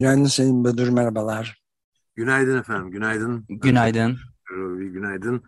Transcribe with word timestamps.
Günaydın 0.00 0.24
Sayın 0.24 0.64
Bedur, 0.64 0.88
merhabalar. 0.88 1.62
Günaydın 2.16 2.58
efendim, 2.58 2.90
günaydın. 2.90 3.44
Günaydın. 3.48 4.18
Günaydın. 4.78 5.42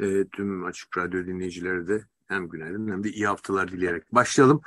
E, 0.00 0.24
tüm 0.28 0.64
Açık 0.64 0.98
Radyo 0.98 1.26
dinleyicileri 1.26 1.88
de 1.88 2.04
hem 2.26 2.48
günaydın 2.48 2.88
hem 2.88 3.04
de 3.04 3.10
iyi 3.10 3.26
haftalar 3.26 3.72
dileyerek 3.72 4.14
başlayalım. 4.14 4.60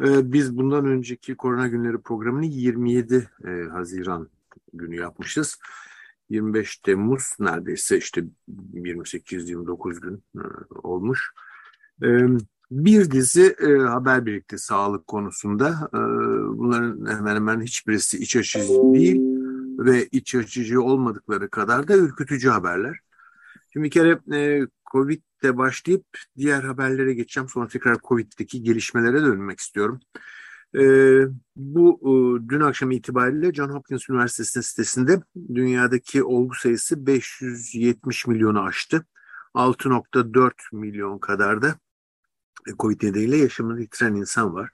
E, 0.00 0.32
biz 0.32 0.56
bundan 0.56 0.86
önceki 0.86 1.36
Korona 1.36 1.68
Günleri 1.68 1.98
programını 2.02 2.46
27 2.46 3.30
e, 3.44 3.50
Haziran 3.72 4.28
günü 4.72 4.96
yapmışız. 4.96 5.58
25 6.28 6.76
Temmuz 6.76 7.36
neredeyse 7.40 7.98
işte 7.98 8.24
28-29 8.74 10.00
gün 10.00 10.24
e, 10.36 10.42
olmuş. 10.82 11.30
E, 12.02 12.08
bir 12.70 13.10
dizi 13.10 13.56
e, 13.60 13.78
haber 13.78 14.26
birlikte 14.26 14.58
sağlık 14.58 15.06
konusunda. 15.06 15.90
E, 15.94 15.98
bunların 16.58 17.16
hemen 17.16 17.34
hemen 17.34 17.60
hiçbirisi 17.60 18.18
iç 18.18 18.36
açıcı 18.36 18.68
değil 18.68 19.20
ve 19.78 20.06
iç 20.06 20.34
açıcı 20.34 20.82
olmadıkları 20.82 21.50
kadar 21.50 21.88
da 21.88 21.96
ürkütücü 21.96 22.48
haberler. 22.48 22.98
Şimdi 23.72 23.84
bir 23.84 23.90
kere 23.90 24.18
e, 24.36 24.66
Covid'de 24.92 25.58
başlayıp 25.58 26.04
diğer 26.36 26.62
haberlere 26.62 27.14
geçeceğim. 27.14 27.48
Sonra 27.48 27.68
tekrar 27.68 27.98
Covid'deki 27.98 28.62
gelişmelere 28.62 29.20
dönmek 29.20 29.60
istiyorum. 29.60 30.00
E, 30.74 30.82
bu 31.56 32.00
e, 32.02 32.48
dün 32.48 32.60
akşam 32.60 32.90
itibariyle 32.90 33.52
John 33.52 33.68
Hopkins 33.68 34.10
Üniversitesi'nin 34.10 34.62
sitesinde 34.62 35.22
dünyadaki 35.54 36.22
olgu 36.24 36.54
sayısı 36.54 37.06
570 37.06 38.26
milyonu 38.26 38.62
aştı. 38.62 39.06
6.4 39.54 40.52
milyon 40.72 41.18
kadar 41.18 41.62
da 41.62 41.74
Covid 42.78 43.02
nedeniyle 43.02 43.36
yaşamını 43.36 43.80
yitiren 43.80 44.14
insan 44.14 44.54
var. 44.54 44.70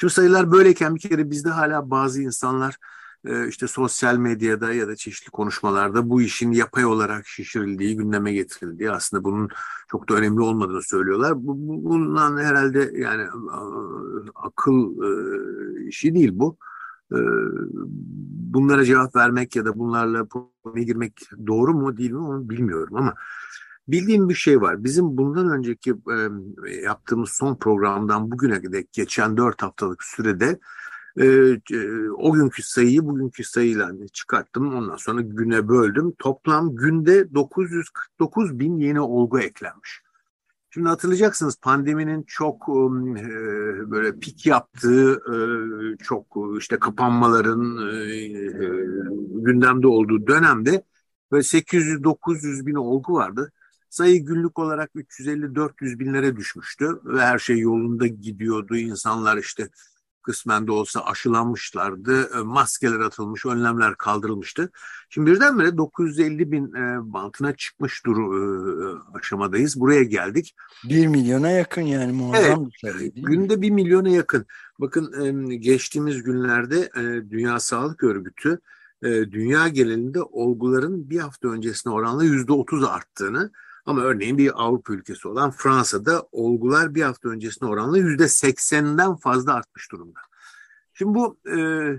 Şimdi 0.00 0.12
sayılar 0.12 0.52
böyleyken 0.52 0.94
bir 0.94 1.00
kere 1.00 1.30
bizde 1.30 1.48
hala 1.48 1.90
bazı 1.90 2.22
insanlar 2.22 2.76
e, 3.24 3.48
işte 3.48 3.66
sosyal 3.66 4.16
medyada 4.16 4.72
ya 4.72 4.88
da 4.88 4.96
çeşitli 4.96 5.30
konuşmalarda 5.30 6.10
bu 6.10 6.22
işin 6.22 6.52
yapay 6.52 6.84
olarak 6.84 7.26
şişirildiği, 7.26 7.96
gündeme 7.96 8.32
getirildiği 8.32 8.90
aslında 8.90 9.24
bunun 9.24 9.48
çok 9.88 10.08
da 10.08 10.14
önemli 10.14 10.40
olmadığını 10.40 10.82
söylüyorlar. 10.82 11.32
Bundan 11.36 12.36
herhalde 12.36 12.92
yani 12.94 13.26
akıl 14.34 15.02
e, 15.02 15.88
işi 15.88 16.14
değil 16.14 16.30
bu. 16.32 16.56
E, 17.12 17.18
bunlara 18.52 18.84
cevap 18.84 19.16
vermek 19.16 19.56
ya 19.56 19.64
da 19.64 19.78
bunlarla 19.78 20.28
konuya 20.28 20.84
girmek 20.84 21.20
doğru 21.46 21.74
mu 21.74 21.96
değil 21.96 22.10
mi 22.10 22.18
onu 22.18 22.48
bilmiyorum 22.50 22.96
ama 22.96 23.14
Bildiğim 23.90 24.28
bir 24.28 24.34
şey 24.34 24.60
var. 24.60 24.84
Bizim 24.84 25.16
bundan 25.16 25.50
önceki 25.50 25.90
e, 25.90 26.72
yaptığımız 26.72 27.30
son 27.30 27.56
programdan 27.56 28.30
bugüne 28.30 28.72
dek 28.72 28.92
geçen 28.92 29.36
dört 29.36 29.62
haftalık 29.62 30.04
sürede 30.04 30.58
e, 31.16 31.26
e, 31.72 32.10
o 32.10 32.32
günkü 32.32 32.62
sayıyı 32.62 33.06
bugünkü 33.06 33.44
sayıyla 33.44 33.92
çıkarttım. 34.12 34.74
Ondan 34.74 34.96
sonra 34.96 35.20
güne 35.20 35.68
böldüm. 35.68 36.12
Toplam 36.18 36.76
günde 36.76 37.34
949 37.34 38.58
bin 38.58 38.78
yeni 38.78 39.00
olgu 39.00 39.40
eklenmiş. 39.40 40.02
Şimdi 40.70 40.88
hatırlayacaksınız 40.88 41.56
pandeminin 41.56 42.22
çok 42.22 42.68
e, 42.68 43.90
böyle 43.90 44.18
pik 44.18 44.46
yaptığı, 44.46 45.12
e, 45.12 45.36
çok 45.96 46.36
işte 46.58 46.78
kapanmaların 46.78 47.76
e, 47.94 48.28
gündemde 49.42 49.86
olduğu 49.86 50.26
dönemde 50.26 50.84
böyle 51.32 51.42
800-900 51.42 52.66
bin 52.66 52.74
olgu 52.74 53.12
vardı. 53.12 53.52
Sayı 53.90 54.24
günlük 54.24 54.58
olarak 54.58 54.90
350-400 54.94 55.98
binlere 55.98 56.36
düşmüştü 56.36 57.00
ve 57.04 57.20
her 57.20 57.38
şey 57.38 57.58
yolunda 57.58 58.06
gidiyordu. 58.06 58.76
İnsanlar 58.76 59.36
işte 59.36 59.68
kısmen 60.22 60.66
de 60.66 60.72
olsa 60.72 61.00
aşılanmışlardı, 61.00 62.30
e, 62.38 62.42
maskeler 62.42 63.00
atılmış, 63.00 63.46
önlemler 63.46 63.94
kaldırılmıştı. 63.94 64.70
Şimdi 65.08 65.30
birdenbire 65.30 65.76
950 65.76 66.52
bin 66.52 66.74
e, 66.74 67.12
bantına 67.12 67.56
çıkmış 67.56 68.06
duru 68.06 68.24
e, 68.36 69.18
aşamadayız. 69.18 69.80
Buraya 69.80 70.02
geldik. 70.02 70.54
Bir 70.84 71.06
milyona 71.06 71.50
yakın 71.50 71.82
yani 71.82 72.12
muazzam 72.12 72.70
evet, 72.84 72.94
bir 72.94 73.00
değil 73.00 73.26
Günde 73.26 73.56
mi? 73.56 73.62
bir 73.62 73.70
milyona 73.70 74.08
yakın. 74.08 74.46
Bakın 74.80 75.50
geçtiğimiz 75.50 76.22
günlerde 76.22 76.90
Dünya 77.30 77.60
Sağlık 77.60 78.04
Örgütü 78.04 78.60
dünya 79.02 79.68
genelinde 79.68 80.22
olguların 80.22 81.10
bir 81.10 81.18
hafta 81.18 81.48
öncesine 81.48 81.92
oranla 81.92 82.24
yüzde 82.24 82.52
otuz 82.52 82.84
arttığını 82.84 83.50
ama 83.90 84.02
örneğin 84.02 84.38
bir 84.38 84.64
Avrupa 84.64 84.92
ülkesi 84.92 85.28
olan 85.28 85.50
Fransa'da 85.50 86.28
olgular 86.32 86.94
bir 86.94 87.02
hafta 87.02 87.28
öncesine 87.28 87.68
oranla 87.68 87.98
yüzde 87.98 88.28
seksenden 88.28 89.16
fazla 89.16 89.54
artmış 89.54 89.92
durumda. 89.92 90.20
Şimdi 90.94 91.14
bu 91.14 91.38
e, 91.46 91.56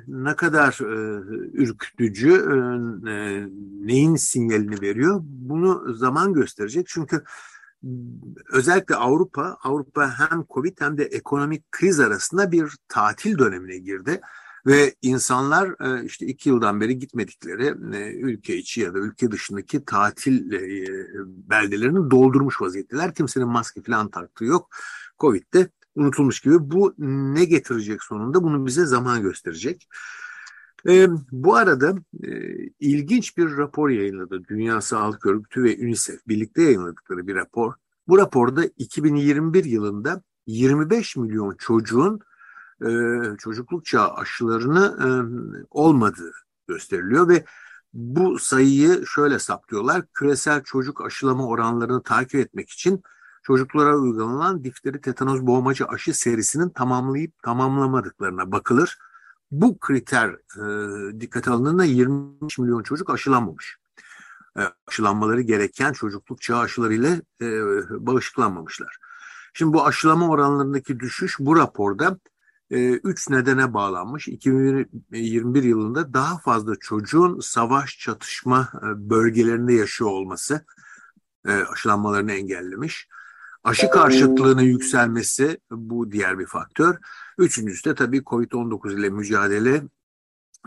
ne 0.08 0.36
kadar 0.36 0.80
e, 0.82 1.22
ürkütücü, 1.54 2.32
e, 2.32 3.12
e, 3.12 3.48
neyin 3.86 4.16
sinyalini 4.16 4.82
veriyor? 4.82 5.20
Bunu 5.24 5.94
zaman 5.94 6.34
gösterecek. 6.34 6.88
Çünkü 6.88 7.24
özellikle 8.52 8.96
Avrupa, 8.96 9.58
Avrupa 9.64 10.20
hem 10.20 10.46
Covid 10.50 10.82
hem 10.82 10.98
de 10.98 11.04
ekonomik 11.04 11.72
kriz 11.72 12.00
arasında 12.00 12.52
bir 12.52 12.72
tatil 12.88 13.38
dönemine 13.38 13.78
girdi. 13.78 14.22
Ve 14.66 14.96
insanlar 15.02 15.68
e, 15.70 16.06
işte 16.06 16.26
iki 16.26 16.50
yıldan 16.50 16.82
beri 16.82 17.00
gitmedikleri 17.00 17.66
e, 17.96 18.14
ülke 18.14 18.58
içi 18.58 18.82
ya 18.82 18.94
da 18.94 19.00
ülke 19.00 19.32
dışındaki 19.32 19.86
tatil 19.86 20.52
e, 20.52 20.88
beldelerini 21.26 22.12
doldurmuş 22.12 22.62
vaziyetteler. 22.62 23.14
Kimsenin 23.14 23.48
maske 23.48 23.82
falan 23.82 24.10
taktığı 24.10 24.46
yok. 24.46 24.70
Covid'de 25.20 25.70
unutulmuş 25.96 26.40
gibi. 26.40 26.72
Bu 26.72 26.94
ne 26.98 27.46
getirecek 27.46 28.04
sonunda? 28.04 28.44
Bunu 28.44 28.66
bize 28.66 28.86
zaman 28.86 29.22
gösterecek. 29.22 29.88
Bu 31.32 31.56
arada 31.56 31.96
ilginç 32.80 33.38
bir 33.38 33.58
rapor 33.58 33.90
yayınladı. 33.90 34.44
Dünya 34.48 34.82
Sağlık 34.82 35.26
Örgütü 35.26 35.64
ve 35.64 35.78
UNICEF 35.82 36.28
birlikte 36.28 36.62
yayınladıkları 36.62 37.28
bir 37.28 37.36
rapor. 37.36 37.74
Bu 38.08 38.18
raporda 38.18 38.66
2021 38.78 39.64
yılında 39.64 40.24
25 40.48 41.18
milyon 41.18 41.56
çocuğun 41.56 42.20
e, 42.86 42.92
çocukluk 43.38 43.86
çağı 43.86 44.14
aşılarını 44.14 44.98
e, 45.02 45.08
olmadığı 45.72 46.32
gösteriliyor 46.68 47.28
ve 47.28 47.46
bu 47.94 48.40
sayıyı 48.40 49.06
şöyle 49.08 49.40
saplıyorlar. 49.40 50.06
Küresel 50.14 50.64
çocuk 50.64 51.06
aşılama 51.06 51.48
oranlarını 51.48 52.04
takip 52.04 52.36
etmek 52.36 52.70
için 52.70 53.04
çocuklara 53.44 53.98
uygulanan 53.98 54.64
difteri 54.64 55.02
tetanoz 55.02 55.48
boğmacı 55.48 55.86
aşı 55.86 56.14
serisinin 56.14 56.70
tamamlayıp 56.70 57.44
tamamlamadıklarına 57.44 58.52
bakılır. 58.52 58.98
Bu 59.52 59.80
kriter 59.80 60.30
e, 60.30 61.22
dikkate 61.22 61.52
alındığında 61.52 61.84
23 61.84 62.60
milyon 62.60 62.84
çocuk 62.84 63.10
aşılanmamış. 63.10 63.78
E, 64.60 64.62
aşılanmaları 64.88 65.42
gereken 65.42 65.94
çocukluk 65.94 66.42
çağı 66.42 66.60
aşılarıyla 66.60 67.10
e, 67.42 67.48
bağışıklanmamışlar. 68.08 68.98
Şimdi 69.54 69.74
bu 69.74 69.86
aşılama 69.86 70.30
oranlarındaki 70.30 71.00
düşüş 71.00 71.36
bu 71.40 71.56
raporda 71.56 72.20
üç 72.80 73.30
nedene 73.30 73.74
bağlanmış. 73.74 74.28
2021 74.28 75.64
yılında 75.64 76.14
daha 76.14 76.38
fazla 76.38 76.76
çocuğun 76.76 77.40
savaş 77.40 78.00
çatışma 78.00 78.70
e, 78.76 79.10
bölgelerinde 79.10 79.74
yaşıyor 79.74 80.10
olması 80.10 80.66
e, 81.48 81.52
aşılanmalarını 81.52 82.32
engellemiş. 82.32 83.08
Aşı 83.64 83.90
karşıtlığının 83.90 84.62
yükselmesi 84.62 85.60
bu 85.72 86.12
diğer 86.12 86.40
bir 86.40 86.46
faktör. 86.46 86.98
Üçüncüsü 87.38 87.90
de 87.90 87.96
tabii 87.96 88.18
COVID-19 88.18 89.00
ile 89.00 89.10
mücadele 89.10 89.84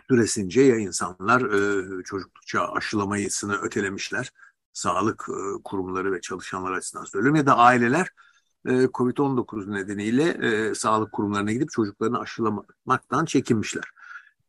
süresince 0.08 0.62
ya 0.62 0.76
insanlar 0.76 1.40
çocuklukça 2.02 2.68
aşılamayısını 2.72 3.56
ötelemişler. 3.56 4.32
Sağlık 4.72 5.28
kurumları 5.64 6.12
ve 6.12 6.20
çalışanlar 6.20 6.72
açısından 6.72 7.04
söylüyorum 7.04 7.36
ya 7.36 7.46
da 7.46 7.56
aileler 7.56 8.06
e, 8.06 8.10
Covid-19 8.72 9.72
nedeniyle 9.72 10.22
e, 10.22 10.74
sağlık 10.74 11.12
kurumlarına 11.12 11.52
gidip 11.52 11.70
çocuklarını 11.70 12.20
aşılamaktan 12.20 13.24
çekinmişler. 13.24 13.84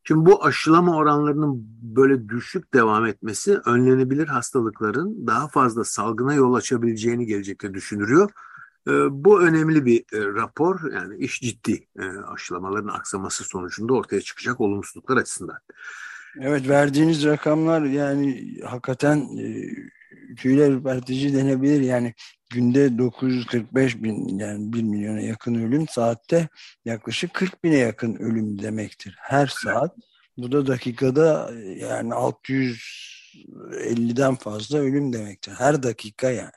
Şimdi 0.03 0.25
bu 0.25 0.45
aşılama 0.45 0.95
oranlarının 0.95 1.67
böyle 1.81 2.29
düşük 2.29 2.73
devam 2.73 3.05
etmesi 3.05 3.57
önlenebilir 3.65 4.27
hastalıkların 4.27 5.27
daha 5.27 5.47
fazla 5.47 5.83
salgına 5.83 6.33
yol 6.33 6.53
açabileceğini 6.53 7.25
gelecekte 7.25 7.73
düşünürüyor. 7.73 8.31
E, 8.87 8.91
bu 9.11 9.41
önemli 9.41 9.85
bir 9.85 9.99
e, 9.99 10.25
rapor 10.25 10.91
yani 10.93 11.17
iş 11.17 11.41
ciddi 11.41 11.87
e, 11.99 12.03
aşılamaların 12.33 12.87
aksaması 12.87 13.43
sonucunda 13.43 13.93
ortaya 13.93 14.21
çıkacak 14.21 14.61
olumsuzluklar 14.61 15.17
açısından. 15.17 15.57
Evet 16.41 16.69
verdiğiniz 16.69 17.25
rakamlar 17.25 17.81
yani 17.81 18.57
hakikaten 18.65 19.17
e, 19.17 19.71
tüyler 20.37 20.71
ürpertici 20.71 21.33
denebilir. 21.33 21.81
Yani 21.81 22.13
günde 22.49 22.97
945 22.97 24.03
bin 24.03 24.39
yani 24.39 24.73
1 24.73 24.83
milyona 24.83 25.21
yakın 25.21 25.55
ölüm 25.55 25.87
saatte 25.87 26.49
yaklaşık 26.85 27.33
40 27.33 27.63
bine 27.63 27.77
yakın 27.77 28.15
ölüm 28.15 28.61
demektir. 28.61 29.15
Her 29.19 29.47
saat. 29.47 29.95
Bu 30.37 30.51
da 30.51 30.67
dakikada 30.67 31.51
yani 31.77 32.13
650'den 32.13 34.35
fazla 34.35 34.77
ölüm 34.77 35.13
demektir. 35.13 35.51
Her 35.51 35.83
dakika 35.83 36.29
yani. 36.29 36.51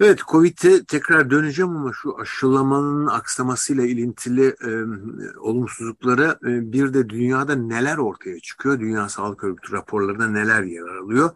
Evet, 0.00 0.20
Covid'e 0.28 0.84
tekrar 0.84 1.30
döneceğim 1.30 1.76
ama 1.76 1.92
şu 2.02 2.20
aşılamanın 2.20 3.06
aksamasıyla 3.06 3.86
ilintili 3.86 4.46
e, 4.46 4.70
olumsuzluklara 5.38 6.38
e, 6.42 6.72
bir 6.72 6.94
de 6.94 7.08
dünyada 7.08 7.54
neler 7.54 7.96
ortaya 7.96 8.40
çıkıyor? 8.40 8.80
Dünya 8.80 9.08
Sağlık 9.08 9.44
Örgütü 9.44 9.72
raporlarında 9.72 10.28
neler 10.28 10.62
yer 10.62 10.82
alıyor? 10.82 11.30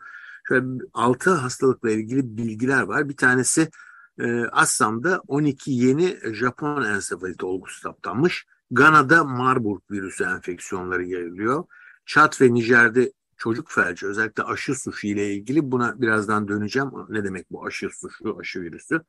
Şöyle 0.50 0.66
altı 0.94 1.30
hastalıkla 1.30 1.90
ilgili 1.90 2.36
bilgiler 2.36 2.82
var. 2.82 3.08
Bir 3.08 3.16
tanesi 3.16 3.70
e, 4.18 4.44
Assam'da 4.44 5.22
12 5.26 5.70
yeni 5.70 6.18
Japon 6.32 6.84
ensefalit 6.84 7.44
olgusu 7.44 7.80
saptanmış. 7.80 8.46
Gana'da 8.70 9.24
Marburg 9.24 9.82
virüsü 9.90 10.24
enfeksiyonları 10.24 11.04
yayılıyor. 11.04 11.64
Çat 12.06 12.40
ve 12.40 12.54
Nijer'de 12.54 13.12
çocuk 13.36 13.70
felci 13.70 14.06
özellikle 14.06 14.42
aşı 14.42 14.74
suçu 14.74 15.06
ile 15.06 15.34
ilgili 15.34 15.70
buna 15.70 16.00
birazdan 16.00 16.48
döneceğim. 16.48 16.90
Ne 17.08 17.24
demek 17.24 17.50
bu 17.50 17.66
aşı 17.66 17.88
suçu, 17.90 18.38
aşı 18.40 18.60
virüsü? 18.60 19.00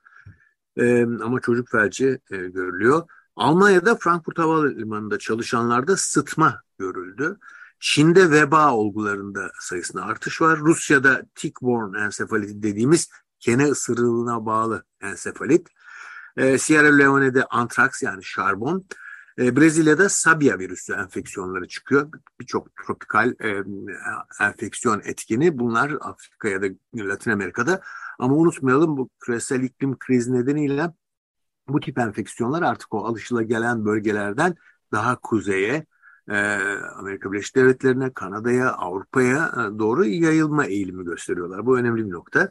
Ee, 0.77 1.03
ama 1.03 1.39
çocuk 1.39 1.69
felci 1.69 2.19
e, 2.31 2.37
görülüyor. 2.37 3.03
Almanya'da 3.35 3.95
Frankfurt 3.95 4.39
Havalimanı'nda 4.39 5.19
çalışanlarda 5.19 5.97
sıtma 5.97 6.61
görüldü. 6.79 7.37
Çin'de 7.81 8.31
veba 8.31 8.73
olgularında 8.73 9.51
sayısında 9.59 10.03
artış 10.03 10.41
var. 10.41 10.59
Rusya'da 10.59 11.21
tick-borne 11.35 12.05
ensefalit 12.05 12.63
dediğimiz 12.63 13.09
kene 13.39 13.65
ısırığına 13.65 14.45
bağlı 14.45 14.83
ensefalit. 15.01 15.67
Ee, 16.37 16.57
Sierra 16.57 16.95
Leone'de 16.95 17.45
antraks 17.45 18.03
yani 18.03 18.23
şarbon. 18.23 18.85
E, 19.39 19.55
Brezilya'da 19.55 20.09
Sabia 20.09 20.59
virüsü 20.59 20.93
enfeksiyonları 20.93 21.67
çıkıyor. 21.67 22.09
Birçok 22.39 22.75
tropikal 22.75 23.33
e, 23.43 23.63
enfeksiyon 24.41 25.01
etkini 25.05 25.59
bunlar 25.59 25.91
Afrika 26.01 26.49
ya 26.49 26.61
da 26.61 26.65
Latin 26.95 27.31
Amerika'da. 27.31 27.81
Ama 28.19 28.35
unutmayalım 28.35 28.97
bu 28.97 29.09
küresel 29.19 29.63
iklim 29.63 29.97
krizi 29.97 30.33
nedeniyle 30.33 30.91
bu 31.67 31.79
tip 31.79 31.97
enfeksiyonlar 31.97 32.61
artık 32.61 32.93
o 32.93 33.05
alışılagelen 33.05 33.85
bölgelerden 33.85 34.55
daha 34.91 35.15
kuzeye, 35.15 35.73
e, 35.73 35.85
Amerika 36.99 37.31
Birleşik 37.31 37.55
Devletleri'ne, 37.55 38.13
Kanada'ya, 38.13 38.71
Avrupa'ya 38.71 39.51
e, 39.53 39.79
doğru 39.79 40.05
yayılma 40.05 40.65
eğilimi 40.65 41.05
gösteriyorlar. 41.05 41.65
Bu 41.65 41.77
önemli 41.77 42.05
bir 42.05 42.11
nokta. 42.11 42.49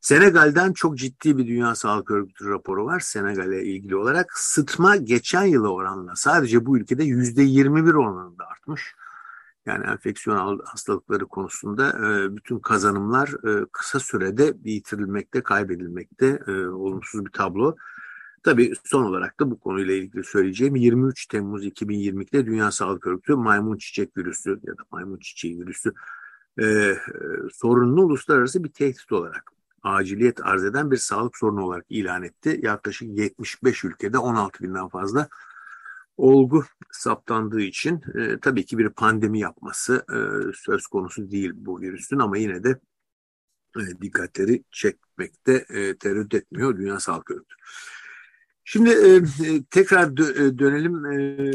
Senegal'den 0.00 0.72
çok 0.72 0.98
ciddi 0.98 1.38
bir 1.38 1.46
Dünya 1.46 1.74
Sağlık 1.74 2.10
Örgütü 2.10 2.48
raporu 2.48 2.84
var 2.84 3.00
Senegal'e 3.00 3.62
ilgili 3.62 3.96
olarak. 3.96 4.32
Sıtma 4.38 4.96
geçen 4.96 5.44
yıla 5.44 5.68
oranla 5.68 6.16
sadece 6.16 6.66
bu 6.66 6.78
ülkede 6.78 7.04
yüzde 7.04 7.42
21 7.42 7.94
oranında 7.94 8.46
artmış. 8.46 8.94
Yani 9.66 9.86
enfeksiyon 9.86 10.60
hastalıkları 10.64 11.26
konusunda 11.26 11.88
e, 11.88 12.36
bütün 12.36 12.58
kazanımlar 12.58 13.28
e, 13.28 13.66
kısa 13.72 14.00
sürede 14.00 14.54
yitirilmekte, 14.64 15.42
kaybedilmekte 15.42 16.44
olumsuz 16.72 17.24
bir 17.24 17.30
tablo. 17.30 17.76
Tabii 18.42 18.72
son 18.84 19.04
olarak 19.04 19.40
da 19.40 19.50
bu 19.50 19.60
konuyla 19.60 19.94
ilgili 19.94 20.24
söyleyeceğim 20.24 20.76
23 20.76 21.26
Temmuz 21.26 21.66
2022'de 21.66 22.46
Dünya 22.46 22.70
Sağlık 22.70 23.06
Örgütü 23.06 23.34
maymun 23.34 23.76
çiçek 23.76 24.16
virüsü 24.16 24.50
ya 24.50 24.78
da 24.78 24.82
maymun 24.90 25.18
çiçeği 25.18 25.60
virüsü 25.60 25.92
e, 26.62 26.94
sorunlu 27.52 28.02
uluslararası 28.02 28.64
bir 28.64 28.68
tehdit 28.72 29.12
olarak 29.12 29.52
aciliyet 29.82 30.46
arz 30.46 30.64
eden 30.64 30.90
bir 30.90 30.96
sağlık 30.96 31.36
sorunu 31.38 31.64
olarak 31.64 31.86
ilan 31.88 32.22
etti. 32.22 32.60
Yaklaşık 32.62 33.18
75 33.18 33.84
ülkede 33.84 34.18
16 34.18 34.62
binden 34.62 34.88
fazla 34.88 35.28
olgu 36.16 36.64
saptandığı 36.92 37.60
için 37.60 38.00
e, 38.14 38.38
tabii 38.38 38.64
ki 38.64 38.78
bir 38.78 38.88
pandemi 38.88 39.40
yapması 39.40 40.04
e, 40.08 40.18
söz 40.54 40.86
konusu 40.86 41.30
değil 41.30 41.52
bu 41.54 41.80
virüsün 41.80 42.18
ama 42.18 42.38
yine 42.38 42.64
de 42.64 42.80
e, 43.76 44.00
dikkatleri 44.02 44.64
çekmekte 44.70 45.52
e, 45.68 45.96
tereddüt 45.96 46.34
etmiyor 46.34 46.76
Dünya 46.76 47.00
Sağlık 47.00 47.30
Örgütü. 47.30 47.54
Şimdi 48.72 48.90
e, 48.90 49.16
e 49.16 49.64
tekrar 49.70 50.16
dö 50.16 50.46
e, 50.46 50.58
dönelim 50.58 51.06
e, 51.06 51.50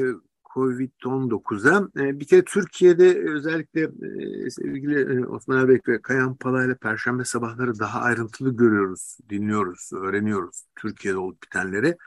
Covid-19'a. 0.55 2.03
E, 2.03 2.19
bir 2.19 2.27
kere 2.27 2.43
Türkiye'de 2.43 3.19
özellikle 3.29 3.81
e, 3.81 4.49
sevgili 4.49 5.01
e, 5.01 5.25
Osman 5.25 5.59
Erbek 5.59 5.87
ve 5.87 6.01
Kayan 6.01 6.35
Pala 6.35 6.65
ile 6.65 6.75
Perşembe 6.75 7.25
sabahları 7.25 7.79
daha 7.79 8.01
ayrıntılı 8.01 8.55
görüyoruz, 8.55 9.17
dinliyoruz, 9.29 9.89
öğreniyoruz 9.93 10.63
Türkiye'de 10.75 11.17
olup 11.17 11.43
bitenleri. 11.43 11.97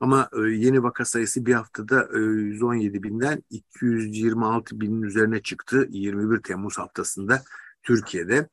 Ama 0.00 0.28
yeni 0.50 0.82
vaka 0.82 1.04
sayısı 1.04 1.46
bir 1.46 1.54
haftada 1.54 2.08
117 2.18 3.02
binden 3.02 3.42
226 3.50 4.80
binin 4.80 5.02
üzerine 5.02 5.42
çıktı 5.42 5.86
21 5.90 6.42
Temmuz 6.42 6.78
haftasında 6.78 7.42
Türkiye'de. 7.82 8.48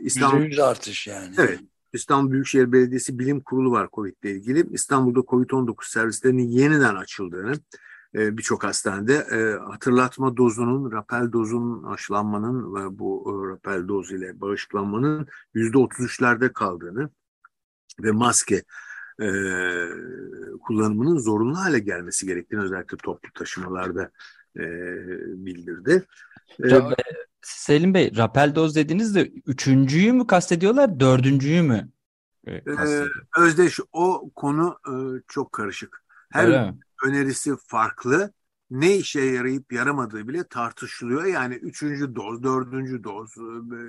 İstanbul, 0.00 0.44
%100 0.44 0.62
artış 0.62 1.06
yani. 1.06 1.34
Evet. 1.38 1.60
İstanbul 1.92 2.32
Büyükşehir 2.32 2.72
Belediyesi 2.72 3.18
Bilim 3.18 3.40
Kurulu 3.40 3.70
var 3.70 3.88
COVID 3.92 4.14
ile 4.22 4.30
ilgili. 4.30 4.66
İstanbul'da 4.70 5.20
COVID-19 5.20 5.90
servislerinin 5.90 6.48
yeniden 6.48 6.94
açıldığını, 6.94 7.52
e, 8.14 8.38
birçok 8.38 8.64
hastanede 8.64 9.14
e, 9.14 9.70
hatırlatma 9.70 10.36
dozunun, 10.36 10.92
rapel 10.92 11.32
dozunun 11.32 11.84
aşılanmanın 11.84 12.74
ve 12.74 12.98
bu 12.98 13.24
e, 13.26 13.52
rapel 13.52 13.88
doz 13.88 14.12
ile 14.12 14.40
bağışıklanmanın 14.40 15.26
yüzde 15.54 15.78
otuz 15.78 16.04
üçlerde 16.04 16.52
kaldığını 16.52 17.10
ve 18.00 18.10
maske 18.10 18.62
kullanımının 20.62 21.18
zorunlu 21.18 21.58
hale 21.58 21.78
gelmesi 21.78 22.26
gerektiğini 22.26 22.62
özellikle 22.62 22.96
toplu 22.96 23.32
taşımalarda 23.34 24.10
e, 24.56 24.62
bildirdi. 25.46 26.06
E, 26.64 26.68
Selim 27.42 27.94
Bey, 27.94 28.16
rapel 28.16 28.54
doz 28.54 28.76
dediniz 28.76 29.14
de 29.14 29.32
üçüncüyü 29.46 30.12
mü 30.12 30.26
kastediyorlar, 30.26 31.00
dördüncüyü 31.00 31.62
mü? 31.62 31.90
E, 32.46 32.62
Özdeş 33.38 33.80
o 33.92 34.30
konu 34.34 34.78
e, 34.88 34.92
çok 35.28 35.52
karışık. 35.52 36.04
Her 36.32 36.44
Öyle 36.44 36.74
önerisi 37.06 37.52
farklı. 37.66 38.32
Ne 38.70 38.96
işe 38.96 39.20
yarayıp 39.20 39.72
yaramadığı 39.72 40.28
bile 40.28 40.48
tartışılıyor. 40.48 41.24
Yani 41.24 41.54
üçüncü 41.54 42.14
doz, 42.14 42.42
dördüncü 42.42 43.04
doz, 43.04 43.36
e, 43.38 43.80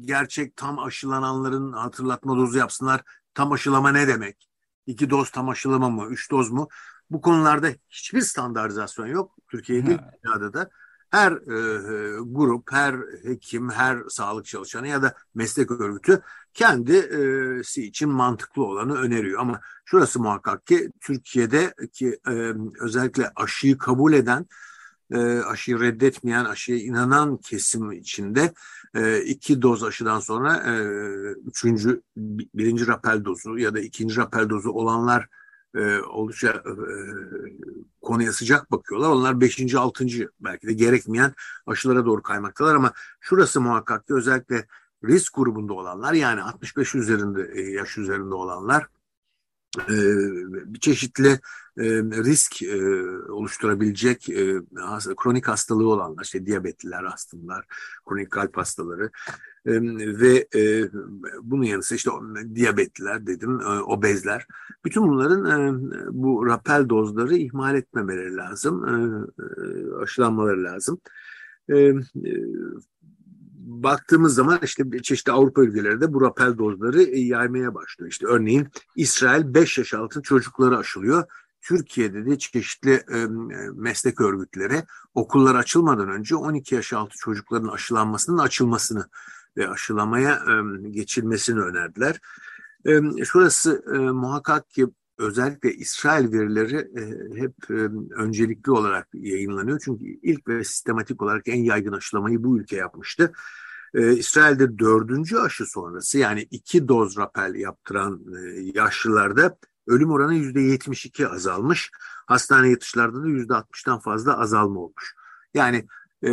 gerçek 0.00 0.56
tam 0.56 0.78
aşılananların 0.78 1.72
hatırlatma 1.72 2.36
dozu 2.36 2.58
yapsınlar. 2.58 3.02
Tam 3.34 3.52
aşılama 3.52 3.92
ne 3.92 4.08
demek? 4.08 4.48
İki 4.86 5.10
doz 5.10 5.30
tam 5.30 5.48
aşılama 5.48 5.90
mı? 5.90 6.06
Üç 6.10 6.30
doz 6.30 6.50
mu? 6.50 6.68
Bu 7.10 7.20
konularda 7.20 7.68
hiçbir 7.90 8.20
standartizasyon 8.20 9.06
yok. 9.06 9.36
Türkiye'de 9.48 9.98
dünyada 10.24 10.52
da 10.52 10.70
her 11.10 11.32
e, 11.32 12.18
grup, 12.22 12.72
her 12.72 12.94
hekim, 13.24 13.70
her 13.70 13.98
sağlık 14.08 14.46
çalışanı 14.46 14.88
ya 14.88 15.02
da 15.02 15.14
meslek 15.34 15.70
örgütü 15.70 16.22
kendisi 16.54 17.86
için 17.86 18.08
mantıklı 18.08 18.64
olanı 18.64 18.94
öneriyor. 18.94 19.40
Ama 19.40 19.60
şurası 19.84 20.20
muhakkak 20.20 20.66
ki 20.66 20.90
Türkiye'de 21.00 21.74
ki 21.92 22.18
e, 22.28 22.52
özellikle 22.80 23.30
aşıyı 23.36 23.78
kabul 23.78 24.12
eden, 24.12 24.46
e, 25.10 25.18
aşıyı 25.38 25.80
reddetmeyen, 25.80 26.44
aşıya 26.44 26.78
inanan 26.78 27.36
kesim 27.36 27.92
içinde 27.92 28.52
e, 28.94 29.22
iki 29.22 29.62
doz 29.62 29.84
aşıdan 29.84 30.20
sonra 30.20 30.56
e, 30.56 30.74
üçüncü, 31.48 32.02
birinci 32.54 32.86
rapel 32.86 33.24
dozu 33.24 33.58
ya 33.58 33.74
da 33.74 33.80
ikinci 33.80 34.16
rapel 34.16 34.48
dozu 34.48 34.70
olanlar 34.70 35.28
e, 35.74 35.98
oldukça 36.00 36.48
e, 36.48 36.72
konuya 38.02 38.32
sıcak 38.32 38.70
bakıyorlar. 38.70 39.08
Onlar 39.08 39.40
5. 39.40 39.74
6. 39.74 40.06
belki 40.40 40.66
de 40.66 40.72
gerekmeyen 40.72 41.34
aşılara 41.66 42.06
doğru 42.06 42.22
kaymaktalar 42.22 42.74
ama 42.74 42.92
şurası 43.20 43.60
muhakkak 43.60 44.06
ki 44.06 44.14
özellikle 44.14 44.66
risk 45.04 45.34
grubunda 45.34 45.72
olanlar 45.72 46.12
yani 46.12 46.42
65 46.42 46.94
üzerinde 46.94 47.50
e, 47.54 47.60
yaş 47.60 47.98
üzerinde 47.98 48.34
olanlar 48.34 48.86
çeşitli 50.80 51.28
e, 51.78 51.84
risk 52.02 52.62
oluşturabilecek 53.28 54.26
kronik 55.16 55.48
hastalığı 55.48 55.88
olanlar, 55.88 56.24
işte 56.24 56.46
diyabetliler, 56.46 57.04
astımlar, 57.04 57.66
kronik 58.08 58.30
kalp 58.30 58.56
hastaları 58.56 59.10
ve 59.96 60.48
bunun 61.42 61.62
yanı 61.62 61.82
sıra 61.82 61.96
işte 61.96 62.10
diyabetliler 62.54 63.26
dedim, 63.26 63.60
obezler. 63.86 64.46
Bütün 64.84 65.08
bunların 65.08 65.92
bu 66.22 66.46
rapel 66.46 66.88
dozları 66.88 67.36
ihmal 67.36 67.76
etmemeleri 67.76 68.36
lazım, 68.36 68.84
aşılanmaları 70.02 70.64
lazım 70.64 71.00
baktığımız 73.70 74.34
zaman 74.34 74.58
işte 74.62 74.84
çeşitli 75.02 75.32
Avrupa 75.32 75.62
ülkelerinde 75.62 76.12
bu 76.12 76.20
rapel 76.20 76.58
dozları 76.58 77.02
e, 77.02 77.20
yaymaya 77.20 77.74
başlıyor. 77.74 78.10
İşte 78.10 78.26
örneğin 78.26 78.68
İsrail 78.96 79.54
5 79.54 79.78
yaş 79.78 79.94
altı 79.94 80.22
çocukları 80.22 80.78
aşılıyor. 80.78 81.24
Türkiye'de 81.60 82.26
de 82.26 82.38
çeşitli 82.38 82.92
e, 82.92 83.26
meslek 83.74 84.20
örgütleri 84.20 84.82
okullar 85.14 85.54
açılmadan 85.54 86.08
önce 86.08 86.36
12 86.36 86.74
yaş 86.74 86.92
altı 86.92 87.16
çocukların 87.18 87.68
aşılanmasının 87.68 88.38
açılmasını 88.38 89.08
ve 89.56 89.68
aşılamaya 89.68 90.34
e, 90.34 90.88
geçilmesini 90.88 91.60
önerdiler. 91.60 92.20
E, 92.86 93.24
şurası 93.24 93.84
e, 93.94 93.98
muhakkak 93.98 94.70
ki 94.70 94.86
özellikle 95.20 95.74
İsrail 95.74 96.32
verileri 96.32 96.76
e, 96.76 97.40
hep 97.40 97.70
e, 97.70 97.74
öncelikli 98.14 98.70
olarak 98.70 99.08
yayınlanıyor. 99.12 99.80
Çünkü 99.84 100.04
ilk 100.04 100.48
ve 100.48 100.64
sistematik 100.64 101.22
olarak 101.22 101.48
en 101.48 101.62
yaygın 101.62 101.92
aşılamayı 101.92 102.44
bu 102.44 102.58
ülke 102.58 102.76
yapmıştı. 102.76 103.32
Ee, 103.94 104.12
İsrail'de 104.12 104.78
dördüncü 104.78 105.38
aşı 105.38 105.66
sonrası 105.66 106.18
yani 106.18 106.46
iki 106.50 106.88
doz 106.88 107.16
rapel 107.16 107.54
yaptıran 107.54 108.20
e, 108.36 108.60
yaşlılarda 108.74 109.56
ölüm 109.86 110.10
oranı 110.10 110.34
yüzde 110.34 110.60
yetmiş 110.60 111.06
iki 111.06 111.28
azalmış. 111.28 111.90
Hastane 112.26 112.70
yatışlarda 112.70 113.22
da 113.22 113.28
yüzde 113.28 113.54
altmıştan 113.54 114.00
fazla 114.00 114.38
azalma 114.38 114.80
olmuş. 114.80 115.14
Yani 115.54 115.86
e, 116.24 116.30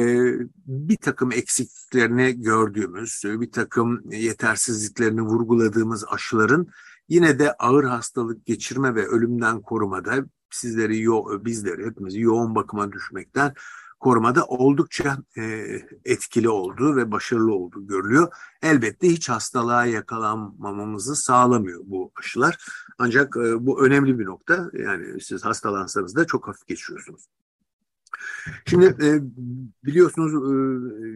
bir 0.65 0.97
takım 0.97 1.31
eksikliklerini 1.31 2.41
gördüğümüz, 2.41 3.21
bir 3.25 3.51
takım 3.51 4.11
yetersizliklerini 4.11 5.21
vurguladığımız 5.21 6.05
aşıların 6.09 6.67
yine 7.09 7.39
de 7.39 7.53
ağır 7.53 7.83
hastalık 7.83 8.45
geçirme 8.45 8.95
ve 8.95 9.07
ölümden 9.07 9.61
korumada 9.61 10.25
sizleri, 10.49 11.01
yo 11.01 11.45
bizleri, 11.45 11.85
hepimizi 11.85 12.19
yoğun 12.19 12.55
bakıma 12.55 12.91
düşmekten 12.91 13.53
korumada 13.99 14.45
oldukça 14.45 15.17
e, 15.37 15.65
etkili 16.05 16.49
olduğu 16.49 16.95
ve 16.95 17.11
başarılı 17.11 17.53
olduğu 17.53 17.87
görülüyor. 17.87 18.33
Elbette 18.61 19.09
hiç 19.09 19.29
hastalığa 19.29 19.85
yakalanmamamızı 19.85 21.15
sağlamıyor 21.15 21.81
bu 21.85 22.11
aşılar. 22.15 22.57
Ancak 22.97 23.37
e, 23.37 23.65
bu 23.65 23.85
önemli 23.85 24.19
bir 24.19 24.25
nokta. 24.25 24.69
Yani 24.73 25.21
siz 25.21 25.45
hastalansanız 25.45 26.15
da 26.15 26.25
çok 26.25 26.47
hafif 26.47 26.67
geçiyorsunuz. 26.67 27.27
Şimdi 28.65 28.85
e, 28.85 29.21
biliyorsunuz 29.85 30.33
e, 30.33 30.37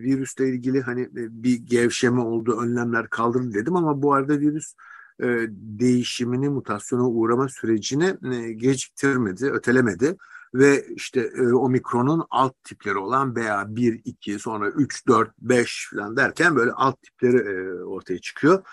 virüsle 0.02 0.50
ilgili 0.50 0.82
hani 0.82 1.02
e, 1.02 1.44
bir 1.44 1.56
gevşeme 1.56 2.22
oldu, 2.22 2.60
önlemler 2.62 3.10
kaldırıldı 3.10 3.54
dedim 3.54 3.76
ama 3.76 4.02
bu 4.02 4.14
arada 4.14 4.40
virüs 4.40 4.74
e, 5.22 5.48
değişimini, 5.80 6.50
mutasyona 6.50 7.08
uğrama 7.08 7.48
sürecini 7.48 8.18
e, 8.34 8.52
geciktirmedi, 8.52 9.52
ötelemedi 9.52 10.18
ve 10.54 10.86
işte 10.96 11.32
e, 11.36 11.54
omikronun 11.54 12.24
alt 12.30 12.64
tipleri 12.64 12.98
olan 12.98 13.34
BA1, 13.34 14.02
2, 14.06 14.40
sonra 14.40 14.70
3, 14.70 15.08
4, 15.08 15.30
5 15.42 15.90
falan 15.94 16.18
derken 16.18 16.56
böyle 16.56 16.72
alt 16.72 17.02
tipleri 17.02 17.38
e, 17.38 17.84
ortaya 17.84 18.20
çıkıyor. 18.20 18.64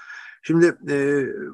Şimdi 0.42 0.76
e, 0.88 0.94